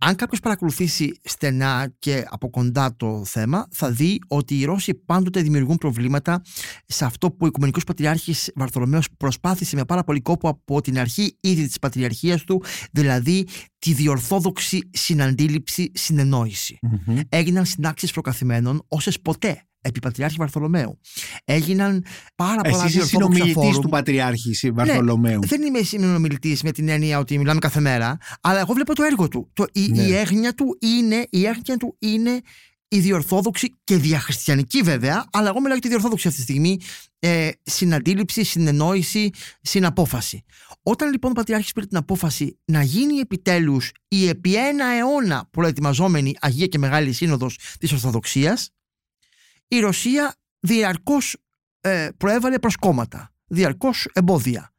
[0.00, 5.42] Αν κάποιος παρακολουθήσει στενά και από κοντά το θέμα, θα δει ότι οι Ρώσοι πάντοτε
[5.42, 6.42] δημιουργούν προβλήματα
[6.86, 11.36] σε αυτό που ο Οικουμενικός Πατριάρχης Βαρθολομαίος προσπάθησε με πάρα πολύ κόπο από την αρχή
[11.40, 13.46] ήδη της Πατριαρχίας του, δηλαδή
[13.78, 16.78] τη διορθόδοξη συναντήληψη, συνεννόηση.
[16.82, 17.20] Μμμ.
[17.28, 20.98] Έγιναν συνάξεις προκαθημένων όσες ποτέ επί Πατριάρχη Βαρθολομαίου.
[21.44, 23.82] Έγιναν πάρα πολλά Εσύ είσαι διορθόδοξα συνομιλητής φόρουμ.
[23.82, 25.40] του Πατριάρχη Βαρθολομαίου.
[25.46, 29.28] Δεν είμαι συνομιλητής με την έννοια ότι μιλάμε κάθε μέρα, αλλά εγώ βλέπω το έργο
[29.28, 29.50] του.
[29.52, 30.02] Το, η, Ναι.
[30.02, 32.40] η, έγνοια του είναι, η έγνοια του είναι
[32.90, 36.78] η διορθόδοξη και διαχριστιανική βέβαια, αλλά εγώ μιλάω για τη διορθόδοξη αυτή τη στιγμή.
[37.18, 40.44] Ε, συναντήληψη, συνεννόηση, συναπόφαση.
[40.82, 46.34] Όταν λοιπόν ο Πατριάρχης πήρε την απόφαση να γίνει επιτέλους η επί ένα αιώνα προετοιμαζόμενη
[46.40, 48.70] Αγία και Μεγάλη Σύνοδος της Ορθοδοξίας,
[49.68, 51.36] η Ρωσία διαρκώς
[51.80, 54.72] ε, προέβαλε προσκόμματα, διαρκώς εμπόδια.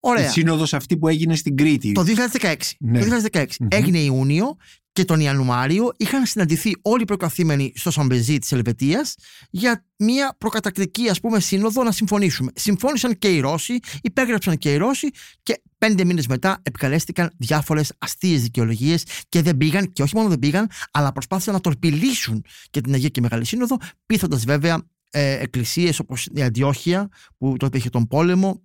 [0.00, 0.26] Ωραία.
[0.26, 1.92] Η σύνοδος αυτή που έγινε στην Κρήτη.
[1.92, 2.04] Το
[2.40, 2.54] 2016.
[2.78, 3.04] Ναι.
[3.04, 3.46] Το 2016.
[3.60, 3.68] Μμμ.
[3.70, 4.56] Έγινε Ιούνιο
[4.94, 9.14] και τον Ιανουάριο είχαν συναντηθεί όλοι οι προκαθήμενοι στο Σαμπεζί της Ελβετίας
[9.50, 12.52] για μια προκατακτική ας πούμε σύνοδο να συμφωνήσουμε.
[12.54, 15.08] Συμφώνησαν και οι Ρώσοι, υπέγραψαν και οι Ρώσοι
[15.42, 20.38] και πέντε μήνες μετά επικαλέστηκαν διάφορες αστείες δικαιολογίες και δεν πήγαν και όχι μόνο δεν
[20.38, 23.76] πήγαν αλλά προσπάθησαν να τορπιλήσουν και την Αγία και Μεγάλη Σύνοδο
[24.06, 28.62] πείθοντας βέβαια ε, εκκλησίες όπως η Αντιόχεια που τότε είχε τον πόλεμο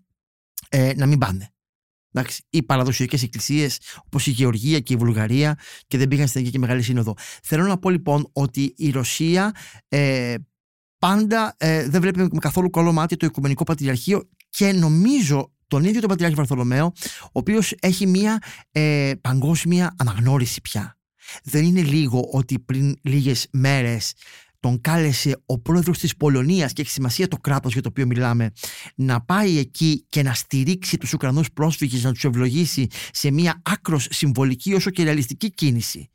[0.70, 1.54] ε, να μην πάνε.
[2.14, 6.52] Εντάξει, οι παραδοσιακές εκκλησίες όπως η Γεωργία και η Βουλγαρία και δεν πήγαν στην Αγία
[6.52, 7.14] και Μεγάλη Σύνοδο.
[7.44, 9.56] Θέλω να πω λοιπόν ότι η Ρωσία
[9.88, 10.36] ε,
[11.00, 16.00] πάντα ε, δεν βλέπει με καθόλου καλό μάτι το Οικουμενικό Πατριαρχείο και νομίζω τον ίδιο
[16.00, 16.94] τον Πατριάρχη Βαρθολομαίο,
[17.24, 18.42] ο οποίος έχει μια
[18.72, 20.98] ε, παγκόσμια αναγνώριση πια.
[21.44, 24.14] Δεν είναι λίγο ότι πριν λίγες μέρες
[24.60, 28.52] τον κάλεσε ο πρόεδρος της Πολωνίας και έχει σημασία το κράτος για το οποίο μιλάμε
[28.96, 34.08] να πάει εκεί και να στηρίξει τους Ουκρανούς πρόσφυγες να τους ευλογήσει σε μια άκρος
[34.10, 36.10] συμβολική όσο και ρεαλιστική κίνηση.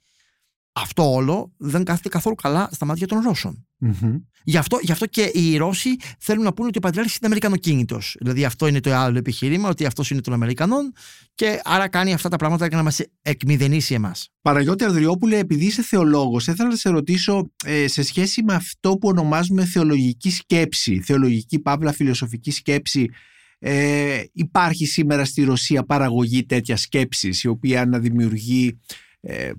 [0.77, 3.67] Αυτό όλο δεν κάθεται καθόλου καλά στα μάτια των Ρώσων.
[3.79, 4.17] Μμμ.
[4.45, 8.17] Γι' αυτό, γι' αυτό και οι Ρώσοι θέλουν να πούνε ότι ο Πατριάρχης είναι Αμερικανοκίνητος.
[8.19, 10.93] Δηλαδή αυτό είναι το άλλο επιχείρημα, ότι αυτός είναι των Αμερικανών
[11.35, 14.29] και άρα κάνει αυτά τα πράγματα για να μας εκμηδενήσει εμάς.
[14.41, 19.09] Παναγιώτη Ανδριόπουλε, επειδή είσαι θεολόγος, ήθελα να σε ρωτήσω ε, σε σχέση με αυτό που
[19.09, 23.11] ονομάζουμε θεολογική σκέψη, θεολογική παύλα φιλοσοφική σκέψη,
[23.59, 28.79] ε, υπάρχει σήμερα στη Ρωσία παραγωγή τέτοια σκέψης η οποία να δημιουργεί
[29.21, 29.51] ε,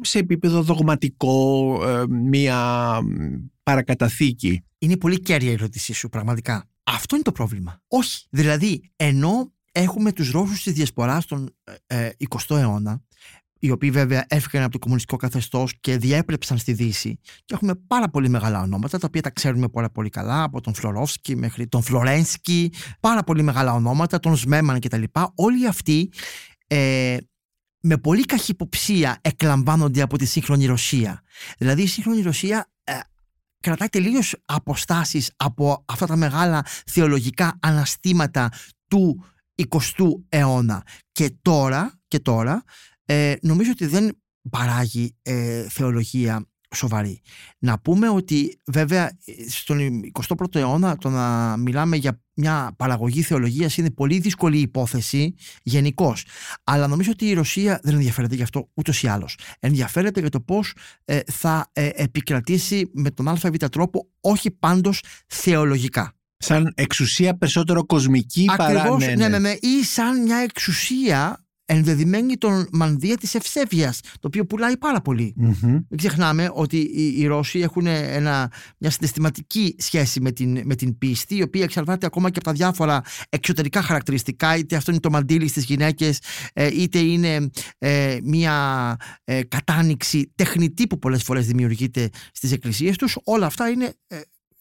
[0.00, 2.98] σε επίπεδο δογματικό ε, μία
[3.62, 4.64] παρακαταθήκη.
[4.78, 6.68] Είναι πολύ κέρια η ερώτησή σου, πραγματικά.
[6.84, 7.82] Αυτό είναι το πρόβλημα.
[7.88, 8.26] Όχι.
[8.30, 11.54] Δηλαδή, ενώ έχουμε τους Ρώσους της διασποράς τον
[11.86, 13.02] ε, 20ο αιώνα,
[13.58, 17.18] οι οποίοι βέβαια έφυγαν από το κομμουνιστικό καθεστώς και διέπρεψαν στη Δύση.
[17.44, 20.74] Και έχουμε πάρα πολύ μεγάλα ονόματα, τα οποία τα ξέρουμε πάρα πολύ καλά, από τον
[20.74, 25.02] Φλωρόφσκι μέχρι τον Φλωρένσκι, πάρα πολύ μεγάλα ονόματα, τον Σμέμαν κτλ.
[25.34, 26.10] Όλοι αυτοί
[26.66, 27.16] ε,
[27.80, 31.22] με πολύ καχυποψία εκλαμβάνονται από τη σύγχρονη Ρωσία.
[31.58, 32.92] Δηλαδή η σύγχρονη Ρωσία ε,
[33.60, 38.50] κρατάει τελείως αποστάσεις από αυτά τα μεγάλα θεολογικά αναστήματα
[38.88, 39.24] του
[39.70, 40.82] 20ου αιώνα.
[41.12, 42.64] Και τώρα, και τώρα
[43.04, 47.20] ε, νομίζω ότι δεν παράγει ε, θεολογία σοβαρή.
[47.58, 49.78] Να πούμε ότι βέβαια στον
[50.26, 56.24] 21ο αιώνα το να μιλάμε για μια παραγωγή θεολογίας είναι πολύ δύσκολη υπόθεση γενικώς.
[56.64, 59.38] Αλλά νομίζω ότι η Ρωσία δεν ενδιαφέρεται γι' αυτό ούτως ή άλλως.
[59.60, 66.10] Ενδιαφέρεται για το πώς ε, θα ε, επικρατήσει με τον ΑΒ τρόπο, όχι πάντως θεολογικά.
[66.38, 68.80] Σαν εξουσία περισσότερο κοσμική παρά...
[68.80, 69.28] Ακριβώς, ναι, ναι, ναι.
[69.28, 75.00] ναι, ναι, ή σαν μια εξουσία ενδεδειμένη τον μανδύα της ευσέβειας, το οποίο πουλάει πάρα
[75.00, 75.34] πολύ.
[75.36, 75.54] Μμμ.
[75.62, 80.98] Μην ξεχνάμε ότι οι, οι Ρώσοι έχουν ένα, μια συναισθηματική σχέση με την, με την
[80.98, 85.10] πίστη, η οποία εξαρτάται ακόμα και από τα διάφορα εξωτερικά χαρακτηριστικά, είτε αυτό είναι το
[85.10, 86.20] μαντίλι στις γυναίκες,
[86.52, 93.18] ε, είτε είναι ε, μια ε, κατάνοιξη τεχνητή που πολλές φορές δημιουργείται στις εκκλησίες τους.
[93.24, 94.20] Όλα αυτά είναι, ε,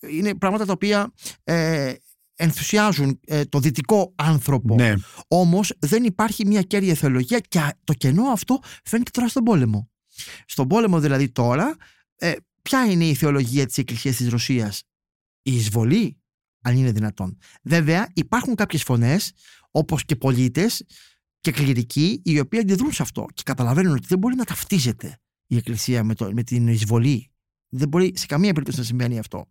[0.10, 1.14] είναι πράγματα τα οποία
[1.44, 1.94] ε,
[2.36, 4.76] ενθουσιάζουν ε, το δυτικό άνθρωπο.
[4.76, 4.94] Ναι.
[5.28, 9.90] Όμως δεν υπάρχει μια κέρια θεολογία και α- το κενό αυτό φαίνεται τώρα στον πόλεμο.
[10.46, 11.76] Στον πόλεμο δηλαδή τώρα,
[12.16, 14.84] ε, ποια είναι η θεολογία της Εκκλησίας της Ρωσίας;
[15.42, 16.22] Η εισβολή,
[16.62, 17.38] αν είναι δυνατόν.
[17.64, 19.32] Βέβαια υπάρχουν κάποιες φωνές,
[19.72, 20.86] όπως και πολίτες
[21.40, 25.58] και κληρικοί, οι οποίοι αντιδρούν σε αυτό και καταλαβαίνουν ότι δεν μπορεί να ταυτίζεται η
[25.58, 27.32] Εκκλησία με, το, με την εισβολή.
[27.70, 29.48] Δεν μπορεί σε καμία περίπτωση να συμβαίνει αυτό.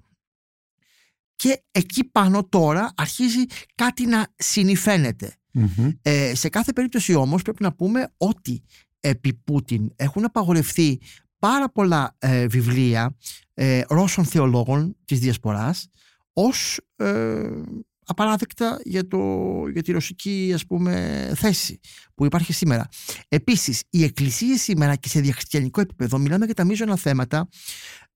[1.37, 3.45] Και εκεί πάνω τώρα αρχίζει
[3.75, 5.37] κάτι να συνηφαίνεται.
[5.53, 5.91] Μμμ.
[6.03, 8.63] Ε, σε κάθε περίπτωση όμως πρέπει να πούμε ότι
[9.01, 11.01] επί Πούτιν έχουν απαγορευτεί
[11.39, 13.17] πάρα πολλά ε, βιβλία
[13.55, 15.89] ε, Ρώσων θεολόγων της Διασποράς
[16.33, 17.51] ως ε,
[18.07, 19.19] απαράδεκτα για, το,
[19.73, 21.81] για τη ρωσική ας πούμε θέση
[22.15, 22.89] που υπάρχει σήμερα.
[23.29, 27.49] Επίσης οι εκκλησίες σήμερα και σε διαχριστιανικό επίπεδο μιλάμε για τα μείζωνα θέματα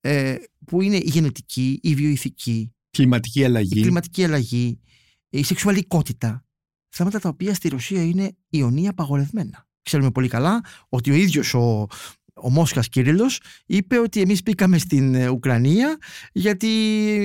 [0.00, 0.34] ε,
[0.66, 3.80] που είναι η γενετική, η βιοειθική, Κλιματική η αλλαγή.
[3.80, 4.80] κλιματική αλλαγή,
[5.28, 6.42] η σεξουαλικότητα.
[6.88, 9.66] Θέματα τα οποία στη Ρωσία είναι ιονία απαγορευμένα.
[9.82, 11.86] Ξέρουμε πολύ καλά ότι ο ίδιος ο,
[12.34, 15.96] ο Μόσχας Κύριλλος είπε ότι εμείς πήγαμε στην ε, Ουκρανία
[16.32, 16.66] γιατί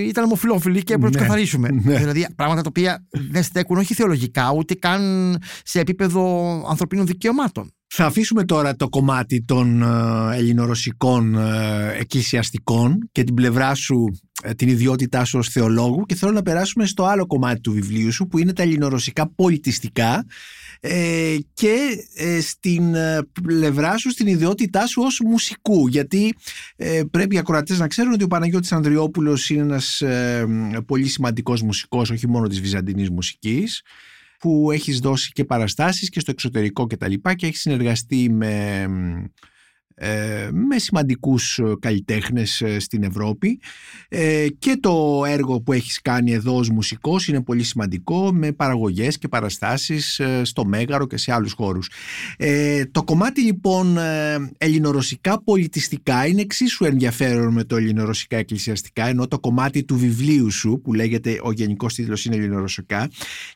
[0.07, 1.25] ήταν ομοφυλόφιλοι και έπρεπε να Ναι.
[1.25, 1.69] το καθαρίσουμε.
[1.83, 1.97] Ναι.
[1.97, 7.73] Δηλαδή πράγματα τα οποία δεν στέκουν όχι θεολογικά ούτε καν σε επίπεδο ανθρωπίνων δικαιωμάτων.
[7.95, 14.53] Θα αφήσουμε τώρα το κομμάτι των ε, ελληνορωσικών ε, εκκλησιαστικών και την πλευρά σου, ε,
[14.53, 18.27] την ιδιότητά σου ως θεολόγου και θέλω να περάσουμε στο άλλο κομμάτι του βιβλίου σου
[18.27, 20.25] που είναι τα ελληνορωσικά πολιτιστικά
[20.79, 25.87] ε, και ε, στην ε, πλευρά σου, στην ιδιότητά σου ως μουσικού.
[25.87, 26.35] Γιατί
[26.75, 30.47] ε, πρέπει οι ακροατές να ξέρουν ότι ο Παναγιώτης Ανδριόπουλος είναι ένας ε,
[30.85, 33.81] πολύ σημαντικός μουσικός όχι μόνο της βυζαντινής μουσικής
[34.43, 38.81] που έχεις δώσει και παραστάσεις και στο εξωτερικό και τα λοιπά και έχεις συνεργαστεί με,
[38.81, 38.87] ε,
[40.51, 43.59] με σημαντικούς ε, καλλιτέχνες ε, στην Ευρώπη
[44.09, 49.17] ε, και το έργο που έχεις κάνει εδώ ως μουσικός είναι πολύ σημαντικό με παραγωγές
[49.17, 51.89] και παραστάσεις ε, στο Μέγαρο και σε άλλους χώρους.
[52.37, 59.27] Ε, το κομμάτι λοιπόν ε, ελληνορωσικά πολιτιστικά είναι εξίσου ενδιαφέρον με το ελληνορωσικά εκκλησιαστικά ενώ
[59.27, 63.09] το κομμάτι του βιβλίου σου που λέγεται ο γενικός τίτλος είναι ελληνορωσικά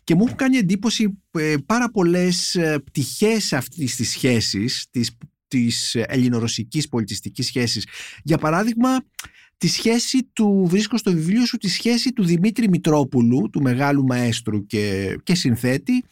[0.03, 5.11] και μου έχουν κάνει εντύπωση ε, πάρα πολλές ε, πτυχές αυτής της σχέσης της,
[5.47, 7.87] της ελληνορωσικής πολιτιστικής σχέσης.
[8.23, 8.99] Για παράδειγμα
[9.57, 14.65] τη σχέση του, βρίσκω στο βιβλίο σου τη σχέση του Δημήτρη Μητρόπουλου του μεγάλου μαέστρου
[14.65, 16.03] και, και συνθέτη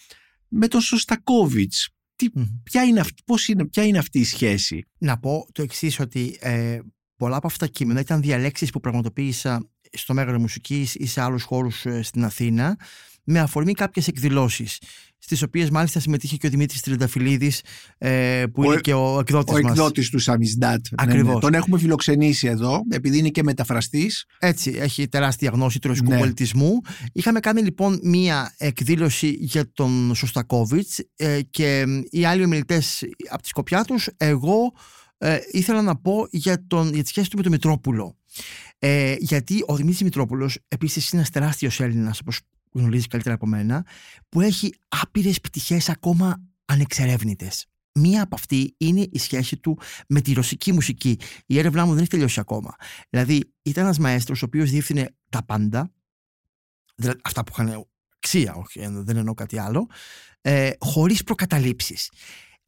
[0.48, 1.89] με τον Σωστακόβιτς.
[2.15, 2.45] Τι, Μμμ.
[2.63, 6.38] ποια, είναι, αυτή- πώς είναι, ποια είναι αυτή η σχέση; Να πω το εξής ότι
[6.39, 6.80] ε,
[7.15, 11.43] πολλά από αυτά τα κείμενα ήταν διαλέξεις που πραγματοποίησα στο Μέγαρο Μουσικής ή σε άλλους
[11.43, 12.78] χώρους ε, στην Αθήνα
[13.26, 14.78] με αφορμή κάποιες εκδηλώσεις
[15.18, 17.62] στις οποίες μάλιστα συμμετείχε και ο Δημήτρης Τριανταφυλλίδης
[17.98, 19.72] ε, που Ο- είναι και ο εκδότης ο μας.
[19.72, 21.40] εκδότης του Σαμισντάτ Ακριβώς.
[21.42, 26.18] Τον έχουμε φιλοξενήσει εδώ επειδή είναι και μεταφραστής Έτσι, έχει τεράστια γνώση του ρωσικού Ναι.
[26.18, 26.82] πολιτισμού.
[27.14, 33.42] Είχαμε κάνει λοιπόν μία εκδήλωση για τον Σωστακόβιτς ε, και ε, οι άλλοι ομιλητές από
[33.42, 34.74] τη σκοπιά τους, εγώ
[35.18, 38.18] ε, ήθελα να πω για, τον, για τη σχέση του με τον Μητρόπουλο.
[38.80, 42.22] Ε, γιατί ο Δημήτρης Μητρόπουλος επίσης είναι ένας τεράστιος Έλληνας,
[42.76, 43.86] όπως γνωρίζεις καλύτερα από μένα,
[44.30, 47.66] που έχει άπειρες πτυχές ακόμα ανεξερεύνητες.
[47.94, 51.20] Μία από αυτή είναι η σχέση του με τη ρωσική μουσική.
[51.46, 52.76] Η έρευνά μου δεν έχει τελειώσει ακόμα.
[53.10, 55.92] Δηλαδή, ήταν ένας μαέστρος ο οποίος διεύθυνε τα πάντα,
[56.96, 59.88] δηλαδή αυτά που είχαν αξία, όχι, ε, δεν εννοώ κάτι άλλο,
[60.42, 62.12] ε, χωρίς προκαταλήψεις.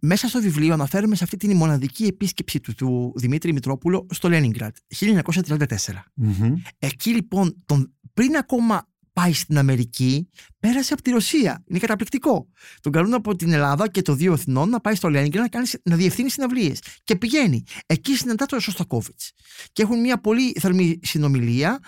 [0.01, 4.77] Μέσα στο βιβλίο αναφέρουμε σε αυτή την μοναδική επίσκεψη του, του Δημήτρη Μητρόπουλο στο Λένιγκρατ,
[4.87, 6.03] 1934.
[6.13, 6.53] Μμμ.
[6.79, 11.63] Εκεί λοιπόν, τον, πριν ακόμα πάει στην Αμερική, πέρασε από τη Ρωσία.
[11.67, 12.47] Είναι καταπληκτικό.
[12.81, 15.67] Τον καλούν από την Ελλάδα και το δύο εθνών να πάει στο Λένιγκραντ να, κάνει,
[15.83, 16.81] να διευθύνει συναυλίες.
[17.03, 17.63] Και πηγαίνει.
[17.85, 19.31] Εκεί συναντά τον Σωστακόβιτς.
[19.71, 21.79] Και έχουν μια πολύ θερμή συνομιλία.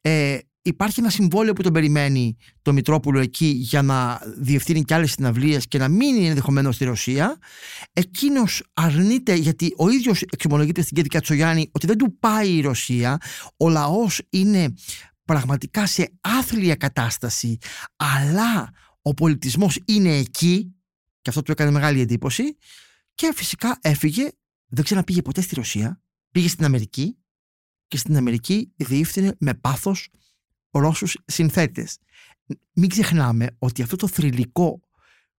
[0.00, 5.10] Ε, υπάρχει ένα συμβόλαιο που τον περιμένει το Μητρόπουλο εκεί για να διευθύνει και άλλες
[5.10, 7.38] συναυλίες και να μείνει ενδεχομένως στη Ρωσία.
[7.92, 13.18] Εκείνος αρνείται, γιατί ο ίδιος εξομολογείται στην Κέντρη Κατσογιάννη ότι δεν του πάει η Ρωσία.
[13.56, 14.74] Ο λαός είναι
[15.24, 17.58] πραγματικά σε άθλια κατάσταση,
[17.96, 18.70] αλλά
[19.02, 20.74] ο πολιτισμός είναι εκεί
[21.22, 22.56] και αυτό του έκανε μεγάλη εντύπωση
[23.14, 24.28] και φυσικά έφυγε,
[24.66, 27.16] δεν ξαναπήγε ποτέ στη Ρωσία, πήγε στην Αμερική
[27.88, 30.10] και στην Αμερική διεύθυνε με πάθος
[30.70, 31.98] Ρώσους συνθέτες.
[32.72, 34.80] Μην ξεχνάμε ότι αυτό το θρηλυκό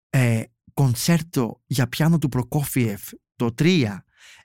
[0.10, 0.44] ε,
[0.74, 3.98] κονσέρτο για πιάνο του Προκόφιεφ το 3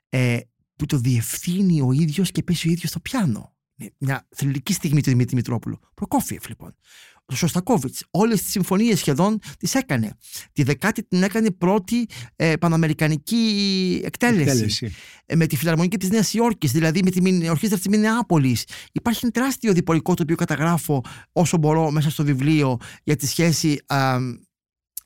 [0.09, 0.39] ε,
[0.75, 3.55] που το διευθύνει ο ίδιος και παίζει ο ίδιος στο πιάνο.
[3.97, 5.79] Μια θρηλυκή στιγμή του Δημήτρη Μητρόπουλου.
[5.93, 6.75] Προκόφιεφ λοιπόν.
[7.25, 8.03] Ο Σωστακόβιτς.
[8.11, 10.17] Όλες τις συμφωνίες σχεδόν τις έκανε.
[10.53, 14.49] Τη δεκάτη την έκανε πρώτη ε, παναμερικανική εκτέλεση.
[14.49, 14.91] Εκτέλεση.
[15.25, 18.65] Ε, με τη φιλαρμονική της Νέας Υόρκης, δηλαδή με τη ορχήστρα της Μινεάπολης.
[18.91, 23.81] Υπάρχει ένα τεράστιο διπολικό το οποίο καταγράφω όσο μπορώ μέσα στο βιβλίο για τη σχέση
[23.87, 24.17] α,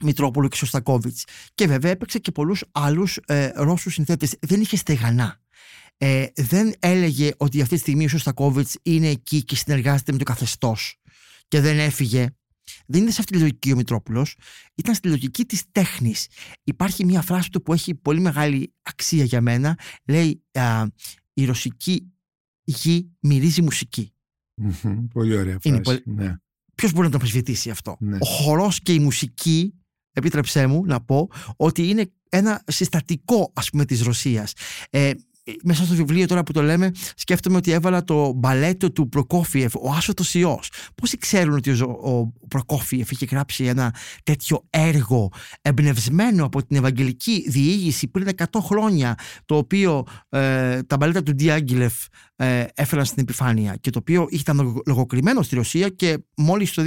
[0.04, 1.24] Μητρόπουλου και Σωστακόβιτς.
[1.54, 4.36] Και βέβαια έπαιξε και πολλούς άλλους ε, Ρώσους συνθέτες.
[4.40, 5.40] Δεν είχε στεγανά.
[5.98, 10.24] Ε, δεν έλεγε ότι αυτή τη στιγμή ο Σωστακόβιτ είναι εκεί και συνεργάζεται με το
[10.24, 11.02] καθεστώς
[11.48, 12.30] και δεν έφυγε.
[12.86, 14.36] Δεν είναι σε αυτή τη λογική ο Μητρόπουλος.
[14.76, 16.28] Ήταν στη λογική της τέχνης.
[16.64, 19.80] Υπάρχει μια φράση του που έχει πολύ μεγάλη αξία για μένα.
[20.06, 20.86] Λέει α,
[21.34, 22.14] Η ρωσική
[22.64, 24.14] γη μυρίζει μουσική.
[25.14, 25.82] Πολύ ωραία φράση.
[25.82, 26.02] Πολύ...
[26.06, 26.36] Ναι.
[26.76, 28.18] Ποιος μπορεί να το αμφισβητήσει αυτό; Ναι.
[28.22, 29.74] Ο χορός και η μουσική,
[30.12, 34.54] επίτρεψέ μου να πω, ότι είναι ένα συστατικό ας πούμε της Ρωσίας.
[34.90, 35.12] Ε,
[35.64, 39.92] μέσα στο βιβλίο τώρα που το λέμε, σκέφτομαι ότι έβαλα το μπαλέτο του Προκόφιεφ, ο
[39.92, 40.72] Άσοτο Ιός.
[40.96, 45.32] Πόσοι ξέρουν ότι ο, ο Προκόφιεφ είχε γράψει ένα τέτοιο έργο
[45.62, 51.94] εμπνευσμένο από την Ευαγγελική Διήγηση πριν 100 χρόνια, το οποίο ε, τα μπαλέτα του Διάγγελεφ
[52.36, 56.84] ε, έφεραν στην επιφάνεια και το οποίο ήταν λογοκριμένο στη Ρωσία και μόλις το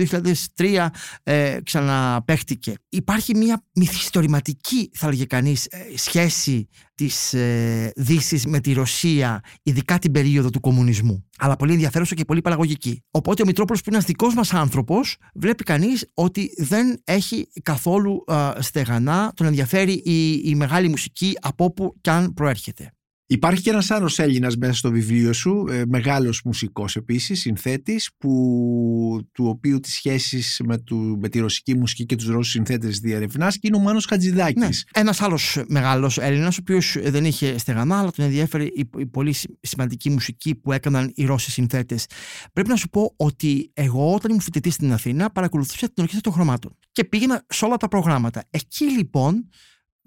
[0.57, 0.87] 2003
[1.23, 2.75] ε, ξαναπέχτηκε.
[2.88, 9.99] Υπάρχει μια μυθιστορηματική θα έλεγε κανείς ε, σχέση της ε, Δύσης με τη Ρωσία ειδικά
[9.99, 13.03] την περίοδο του κομμουνισμού αλλά πολύ ενδιαφέρουσα και πολύ παραγωγική.
[13.11, 18.25] Οπότε ο Μητρόπουλος που είναι ένας δικός μας άνθρωπος βλέπει κανείς ότι δεν έχει καθόλου
[18.59, 22.93] στεγανά τον ενδιαφέρει η, η μεγάλη μουσική από όπου κι αν προέρχεται.
[23.31, 29.29] Υπάρχει και ένας άλλος Έλληνας μέσα στο βιβλίο σου, ε, μεγάλος μουσικός επίσης, συνθέτης, που,
[29.33, 33.59] του οποίου τις σχέσεις με, του, με τη ρωσική μουσική και τους ρώσους συνθέτες διαρευνάς
[33.59, 34.62] και είναι ο Μάνος Χατζηδάκης.
[34.62, 34.69] Ναι.
[35.01, 39.35] Ένας άλλος μεγάλος Έλληνας, ο οποίος δεν είχε στεγανά, αλλά τον ενδιαφέρει η, η πολύ
[39.61, 42.07] σημαντική μουσική που έκαναν οι Ρώσοι συνθέτες.
[42.53, 46.33] Πρέπει να σου πω ότι εγώ όταν ήμουν φοιτητής στην Αθήνα παρακολουθούσα την ορχήστρα των
[46.33, 48.45] χρωμάτων και πήγαινα σε όλα τα προγράμματα.
[48.51, 49.49] Εκεί λοιπόν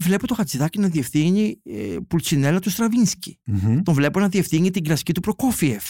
[0.01, 3.39] βλέπω το Χατζηδάκη να διευθύνει ε, πουλτσινέλα του στραβινσκι
[3.83, 5.83] Τον βλέπω να διευθύνει την κλασική του Προκόφιεφ.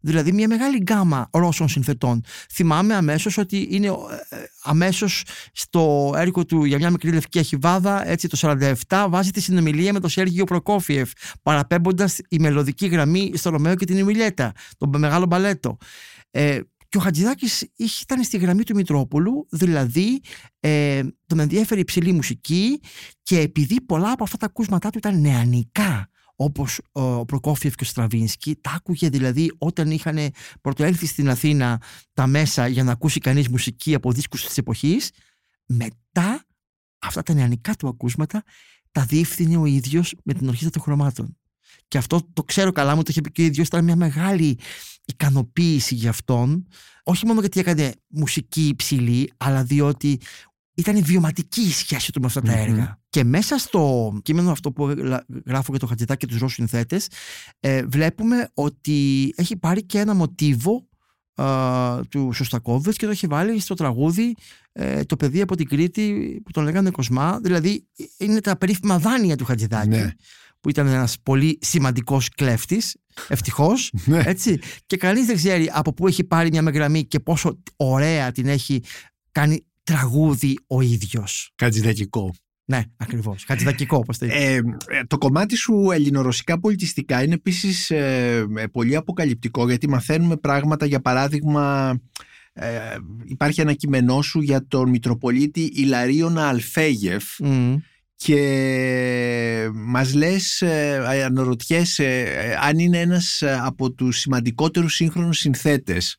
[0.00, 2.24] Δηλαδή μια μεγάλη γκάμα Ρώσων συνθετών.
[2.52, 3.92] Θυμάμαι αμέσως ότι είναι ε,
[4.62, 8.38] αμέσως στο έργο του για μια μικρή λευκή αχιβάδα, έτσι το
[8.88, 11.10] 47, βάζει τη συνομιλία με τον Σέργιο Προκόφιεφ,
[11.42, 15.76] παραπέμποντας η μελωδική γραμμή στο Ρωμαίο και την Εμιλιέτα, τον μεγάλο μπαλέτο.
[16.30, 17.70] Ε, και ο Χατζηδάκης
[18.02, 20.20] ήταν στη γραμμή του Μητρόπουλου, δηλαδή
[20.60, 22.80] ε, τον ενδιαφέρει υψηλή μουσική
[23.22, 27.86] και επειδή πολλά από αυτά τα ακούσματά του ήταν νεανικά, όπως ο Προκόφιεφ και ο
[27.86, 30.18] Στραβίνσκι, τα άκουγε δηλαδή όταν είχαν
[30.60, 35.10] πρωτοέλθει στην Αθήνα τα μέσα για να ακούσει κανείς μουσική από δίσκους της εποχής,
[35.66, 36.44] μετά
[36.98, 38.42] αυτά τα νεανικά του ακούσματα
[38.92, 41.36] τα διεύθυνε ο ίδιος με την ορχήστρα των χρωμάτων.
[41.88, 43.66] Και αυτό το ξέρω καλά, μου το είχε πει και ο ίδιος.
[43.66, 44.58] Ήταν μια μεγάλη
[45.04, 46.66] ικανοποίηση για αυτόν.
[47.02, 50.20] Όχι μόνο γιατί έκανε μουσική υψηλή, αλλά διότι
[50.74, 53.00] ήταν βιωματική η σχέση του με αυτά τα έργα.
[53.08, 54.86] Και μέσα στο κείμενο αυτό που
[55.46, 57.08] γράφω για το Χατζητά και τους Ρώσους συνθέτες,
[57.60, 60.88] ε, βλέπουμε ότι έχει πάρει και ένα μοτίβο
[61.34, 61.44] ε,
[62.08, 64.34] του Σωστακόβιτ και το έχει βάλει στο τραγούδι
[64.72, 67.40] ε, το παιδί από την Κρήτη που τον λέγανε Κοσμά.
[67.42, 67.86] Δηλαδή
[68.18, 69.88] είναι τα περίφημα δάνεια του Χατζηδάκη.
[69.88, 70.12] Ναι
[70.60, 72.96] που ήταν ένας πολύ σημαντικός κλέφτης,
[73.28, 74.22] ευτυχώς, ναι.
[74.24, 74.58] έτσι.
[74.86, 78.82] Και κανείς δεν ξέρει από πού έχει πάρει μια γραμμή και πόσο ωραία την έχει
[79.32, 81.52] κάνει τραγούδι ο ίδιος.
[81.54, 82.34] Κατζηδακικό.
[82.70, 83.44] Ναι, ακριβώς.
[83.46, 84.62] Χατζηδακικό, όπως το ε, ε,
[85.06, 91.94] Το κομμάτι σου ελληνορωσικά πολιτιστικά είναι επίσης ε, πολύ αποκαλυπτικό γιατί μαθαίνουμε πράγματα, για παράδειγμα.
[92.52, 97.24] Ε, υπάρχει ένα κείμενό σου για τον Μητροπολίτη Ιλαρίωνα Αλφέγεφ
[98.20, 106.16] και μας λες, ε, αναρωτιέσαι ε, αν είναι ένας ε, από τους σημαντικότερους σύγχρονους συνθέτες.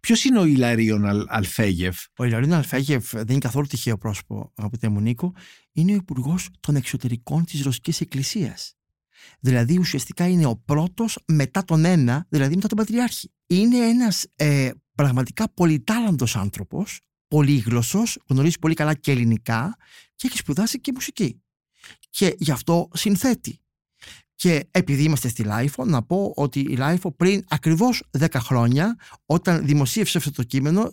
[0.00, 5.00] Ποιος είναι ο Ιλαρίων Αλφέγιεφ; Ο Ιλαρίων Αλφέγιεφ δεν είναι καθόλου τυχαίο πρόσωπο, αγαπητέ μου
[5.00, 5.32] Νίκο.
[5.72, 8.74] Είναι ο υπουργός των εξωτερικών της Ρωσικής Εκκλησίας.
[9.40, 13.32] Δηλαδή ουσιαστικά είναι ο πρώτος μετά τον ένα, δηλαδή μετά τον Πατριάρχη.
[13.46, 17.00] Είναι ένας ε, πραγματικά πολυτάλαντος άνθρωπος,
[17.30, 19.76] πολύγλωσσος, γνωρίζει πολύ καλά και ελληνικά
[20.14, 21.42] και έχει σπουδάσει και μουσική.
[22.10, 23.60] Και γι' αυτό συνθέτει.
[24.34, 29.66] Και επειδή είμαστε στη LiFO, να πω ότι η LiFO πριν ακριβώς 10 χρόνια, όταν
[29.66, 30.92] δημοσίευσε αυτό το κείμενο,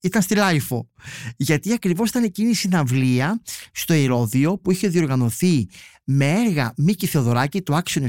[0.00, 0.90] ήταν στη LiFO.
[1.36, 3.42] Γιατί ακριβώς ήταν εκείνη η συναυλία
[3.72, 5.68] στο Ηρώδιο που είχε διοργανωθεί
[6.04, 8.06] με έργα Μίκη Θεοδωράκη, του Άξιον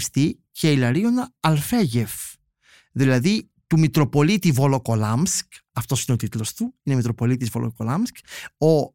[0.51, 2.11] και Ιλαρίωνα Αλφέγιεφ.
[2.91, 8.17] Δηλαδή του Μητροπολίτη Βολοκολάμσκ, αυτός είναι ο τίτλος του, είναι Μητροπολίτης Βολοκολάμσκ,
[8.57, 8.93] ο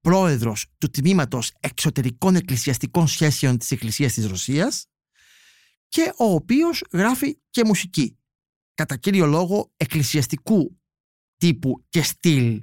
[0.00, 4.86] πρόεδρος του Τμήματος Εξωτερικών Εκκλησιαστικών Σχέσεων της Εκκλησίας της Ρωσίας
[5.88, 8.18] και ο οποίος γράφει και μουσική,
[8.74, 10.80] κατά κύριο λόγο εκκλησιαστικού
[11.36, 12.62] τύπου και στυλ.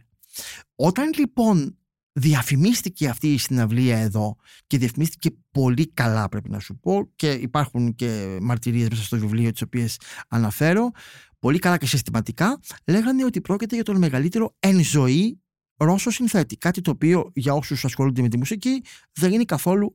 [0.75, 1.78] Όταν λοιπόν
[2.19, 4.35] διαφημίστηκε αυτή η συναυλία εδώ
[4.67, 9.51] και διαφημίστηκε πολύ καλά πρέπει να σου πω και υπάρχουν και μαρτυρίες μέσα στο βιβλίο
[9.51, 10.91] τις οποίες αναφέρω
[11.39, 15.39] πολύ καλά και συστηματικά λέγανε ότι πρόκειται για τον μεγαλύτερο εν ζωή
[15.81, 16.57] Ρώσο συνθέτη.
[16.57, 18.81] Κάτι το οποίο για όσους ασχολούνται με τη μουσική
[19.13, 19.93] δεν είναι καθόλου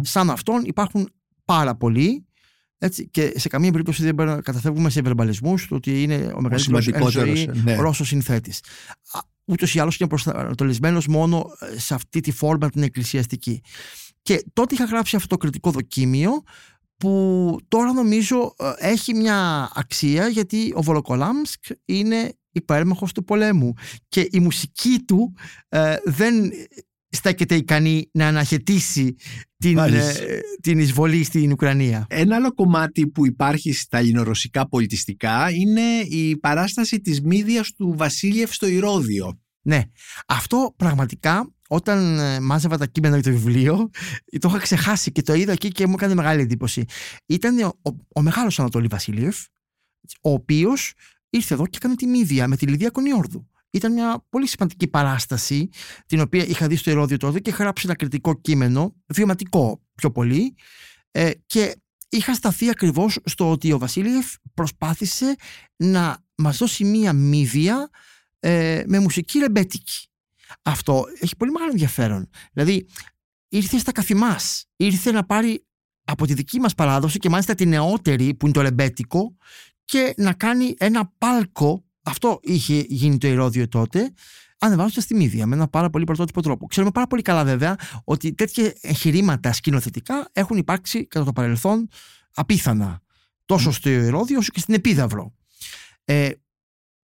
[0.00, 1.10] Σαν αυτόν υπάρχουν
[1.44, 2.24] πάρα πολλοί
[2.78, 7.46] έτσι, και σε καμία περίπτωση δεν μπορούμε να καταφεύγουμε σε βερμπαλισμούς ότι είναι ο μεγαλύτερος
[7.62, 7.74] ναι.
[7.74, 8.60] Ρώσος συνθέτης
[9.50, 13.60] ούτως ή άλλως είναι προσανατολισμένος μόνο ε, σε αυτή τη φόρμα την εκκλησιαστική.
[14.22, 16.42] Και τότε είχα γράψει αυτό το κριτικό δοκίμιο
[16.96, 23.72] που τώρα νομίζω ε, έχει μια αξία γιατί ο Βολοκολάμσκ είναι υπέρμαχος του πολέμου
[24.08, 25.34] και η μουσική του
[25.68, 26.50] ε, δεν
[27.10, 29.14] στέκεται ικανή να αναχαιτήσει
[29.56, 30.14] την, ε,
[30.62, 32.06] την εισβολή στην Ουκρανία.
[32.08, 38.50] Ένα άλλο κομμάτι που υπάρχει στα ελληνορωσικά πολιτιστικά είναι η παράσταση της μύδιας του Βασίλειευ
[38.50, 39.40] στο Ηρώδιο.
[39.62, 39.82] Ναι,
[40.26, 43.90] αυτό πραγματικά όταν ε, μάζευα τα κείμενα για το βιβλίο
[44.38, 46.84] το είχα ξεχάσει και το είδα εκεί και μου έκανε μεγάλη εντύπωση.
[47.26, 49.36] Ήταν ο, ο, ο μεγάλος Ανατολής Βασίλειευ
[50.20, 50.92] ο οποίος
[51.30, 55.68] ήρθε εδώ και έκανε τη μύδια με τη Λιδία Κονιόρδου ήταν μια πολύ σημαντική παράσταση
[56.06, 60.10] την οποία είχα δει στο Ηρώδιο τότε και είχα γράψει ένα κριτικό κείμενο, βιωματικό πιο
[60.10, 60.54] πολύ
[61.10, 61.76] ε, και
[62.08, 65.36] είχα σταθεί ακριβώς στο ότι ο Βασίλειεφ προσπάθησε
[65.76, 67.90] να μας δώσει μία μύδια
[68.38, 70.08] ε, με μουσική ρεμπέτικη.
[70.62, 72.30] Αυτό έχει πολύ μεγάλο ενδιαφέρον.
[72.52, 72.86] Δηλαδή
[73.48, 75.64] ήρθε στα καθημάς, ήρθε να πάρει
[76.04, 79.36] από τη δική μας παράδοση και μάλιστα τη νεότερη που είναι το ρεμπέτικο
[79.84, 84.12] και να κάνει ένα πάλκο αυτό είχε γίνει το ηρώδιο τότε,
[84.58, 86.66] ανεβάζοντας τη μύδια με ένα πάρα πολύ πρωτότυπο τρόπο.
[86.66, 91.88] Ξέρουμε πάρα πολύ καλά βέβαια ότι τέτοια εγχειρήματα σκηνοθετικά έχουν υπάρξει κατά το παρελθόν
[92.34, 93.00] απίθανα.
[93.44, 95.34] Τόσο στο ηρώδιο όσο και στην επίδαυρο.
[96.04, 96.30] Ε,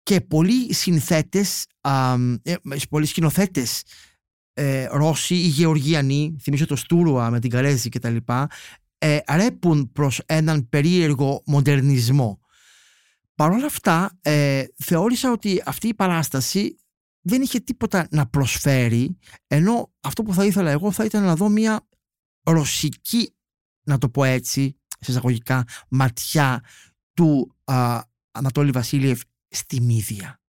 [0.03, 1.67] και πολλοί συνθέτες,
[2.43, 2.55] ε,
[2.91, 3.83] πολλοί σκηνοθέτες
[4.53, 8.17] ε, Ρώσοι ή Γεωργιανοί, θυμίζω το Στούρουα με την Καρέζη κτλ.,
[8.99, 12.40] ε, ρέπουν προς έναν περίεργο μοντερνισμό
[13.41, 16.77] Παρ' όλα αυτά, ε, θεώρησα ότι αυτή η παράσταση
[17.21, 21.49] δεν είχε τίποτα να προσφέρει, ενώ αυτό που θα ήθελα εγώ θα ήταν να δω
[21.49, 21.89] μια
[22.43, 23.35] ρωσική,
[23.87, 26.65] να το πω έτσι, σε εισαγωγικά, ματιά
[27.15, 30.41] του α, Ανατόλη Βασίλειευ στη Μύδια.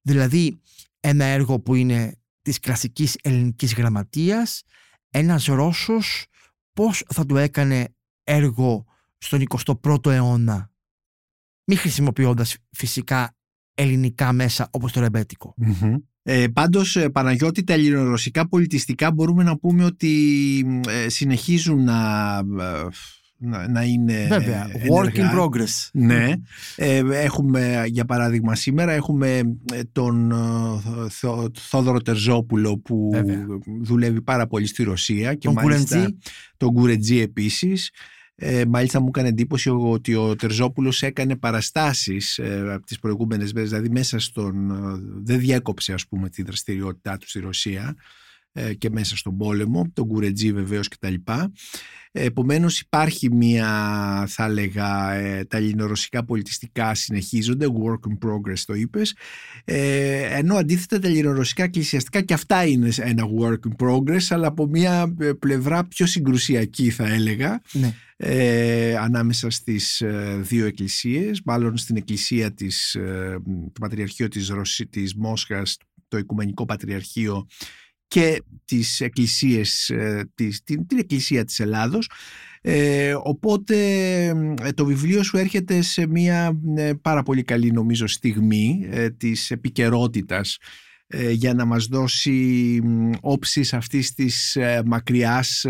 [0.00, 0.60] Δηλαδή,
[1.00, 4.62] ένα έργο που είναι της κλασικής ελληνικής γραμματείας,
[5.10, 6.26] ένας Ρώσος
[6.72, 7.94] πώς θα του έκανε
[8.24, 8.86] έργο
[9.18, 10.70] στον 21ο αιώνα
[11.66, 13.36] μη χρησιμοποιώντας φυσικά
[13.74, 15.54] ελληνικά μέσα όπως το ρεμπέτικο.
[15.62, 15.94] Mm-hmm.
[16.22, 22.86] Ε, πάντως ε, Παναγιώτη τα ελληνορωσικά πολιτιστικά μπορούμε να πούμε ότι ε, συνεχίζουν να, ε,
[23.36, 25.88] να, να είναι Βέβαια, work in progress.
[25.92, 26.32] Ναι,
[27.12, 29.40] έχουμε για παράδειγμα σήμερα έχουμε
[29.92, 30.32] τον
[31.58, 33.10] Θόδωρο Τερζόπουλο που
[33.82, 36.12] δουλεύει πάρα πολύ στη Ρωσία και τον μάλιστα
[36.56, 37.90] τον Κουρετζή επίσης
[38.38, 43.70] ε, μάλιστα μου έκανε εντύπωση ότι ο Τερζόπουλος έκανε παραστάσεις ε, από τις προηγούμενες μέρες,
[43.70, 44.70] δηλαδή μέσα στον...
[44.70, 47.84] Ε, δεν διέκοψε ας πούμε τη δραστηριότητά του στη Ρωσία.
[47.88, 48.25] ε,
[48.78, 51.14] και μέσα στον πόλεμο, τον Κουρετζή βεβαίως κτλ.
[52.18, 53.68] Επομένως υπάρχει μια
[54.28, 59.16] θα έλεγα ε, τα ελληνορωσικά πολιτιστικά συνεχίζονται, work in progress το είπες,
[59.64, 64.66] ε, ενώ αντίθετα τα ελληνορωσικά εκκλησιαστικά και αυτά είναι ένα work in progress αλλά από
[64.66, 67.60] μια πλευρά πιο συγκρουσιακή θα έλεγα.
[67.72, 73.38] Ναι ε, ανάμεσα στις ε, δύο εκκλησίες, μάλλον στην εκκλησία της, ε,
[73.72, 75.76] το Πατριαρχείο της, Ρωσί, της Μόσχας,
[76.08, 77.46] το Οικουμενικό Πατριαρχείο
[78.08, 82.10] και τις εκκλησίες, ε, της, την, την εκκλησία της Ελλάδος.
[83.22, 83.76] οπότε
[84.74, 86.60] το βιβλίο σου έρχεται σε μια
[87.02, 90.58] πάρα πολύ καλή νομίζω στιγμή της επικαιρότητας
[91.30, 92.80] για να μας δώσει
[93.20, 95.64] όψεις αυτής της μακριάς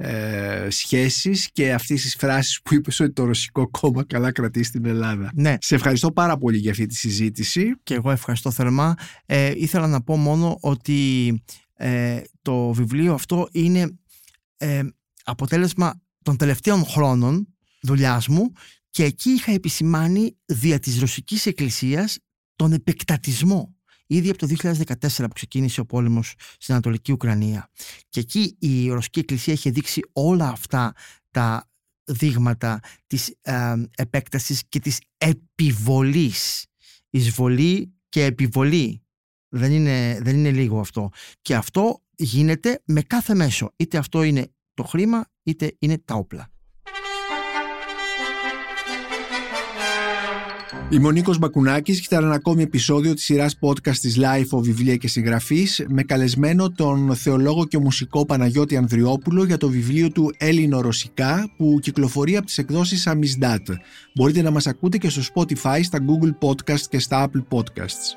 [0.00, 4.86] ε, σχέσεις και αυτής της φράσης που είπες ότι το Ρωσικό κόμμα καλά κρατεί στην
[4.86, 5.30] Ελλάδα.
[5.34, 5.56] Ναι.
[5.60, 7.72] Σε ευχαριστώ πάρα πολύ για αυτή τη συζήτηση.
[7.82, 8.94] Και εγώ ευχαριστώ θερμά.
[9.26, 11.42] Ε, ήθελα να πω μόνο ότι
[11.74, 13.98] ε, το βιβλίο αυτό είναι
[14.56, 14.82] ε,
[15.24, 17.48] αποτέλεσμα των τελευταίων χρόνων
[17.82, 18.52] δουλειάς μου
[18.90, 22.18] και εκεί είχα επισημάνει δια της Ρωσικής Εκκλησίας
[22.56, 23.77] τον επεκτατισμό
[24.08, 27.70] ήδη από το 2014 που ξεκίνησε ο πόλεμος στην Ανατολική Ουκρανία.
[28.08, 30.92] Και εκεί η Ρωσική Εκκλησία είχε δείξει όλα αυτά
[31.30, 31.70] τα
[32.04, 36.66] δείγματα της ε, επέκτασης και της επιβολής.
[37.10, 39.02] Εισβολή και επιβολή
[39.48, 41.10] Δεν είναι, δεν είναι λίγο αυτό.
[41.42, 43.72] Και αυτό γίνεται με κάθε μέσο.
[43.76, 46.50] Είτε αυτό είναι το χρήμα, είτε είναι τα όπλα.
[50.90, 55.84] Η Μονίκο Μπακουνάκης ήταν ένα ακόμη επεισόδιο της σειράς podcast της Life Βιβλία και Συγγραφής
[55.88, 62.36] με καλεσμένο τον θεολόγο και μουσικό Παναγιώτη Ανδριόπουλο για το βιβλίο του Έλληνο-Ρωσικά που κυκλοφορεί
[62.36, 63.74] από τις εκδόσεις Amizdat.
[64.14, 68.16] Μπορείτε να μας ακούτε και στο Spotify, στα Google Podcast και στα Apple Podcasts.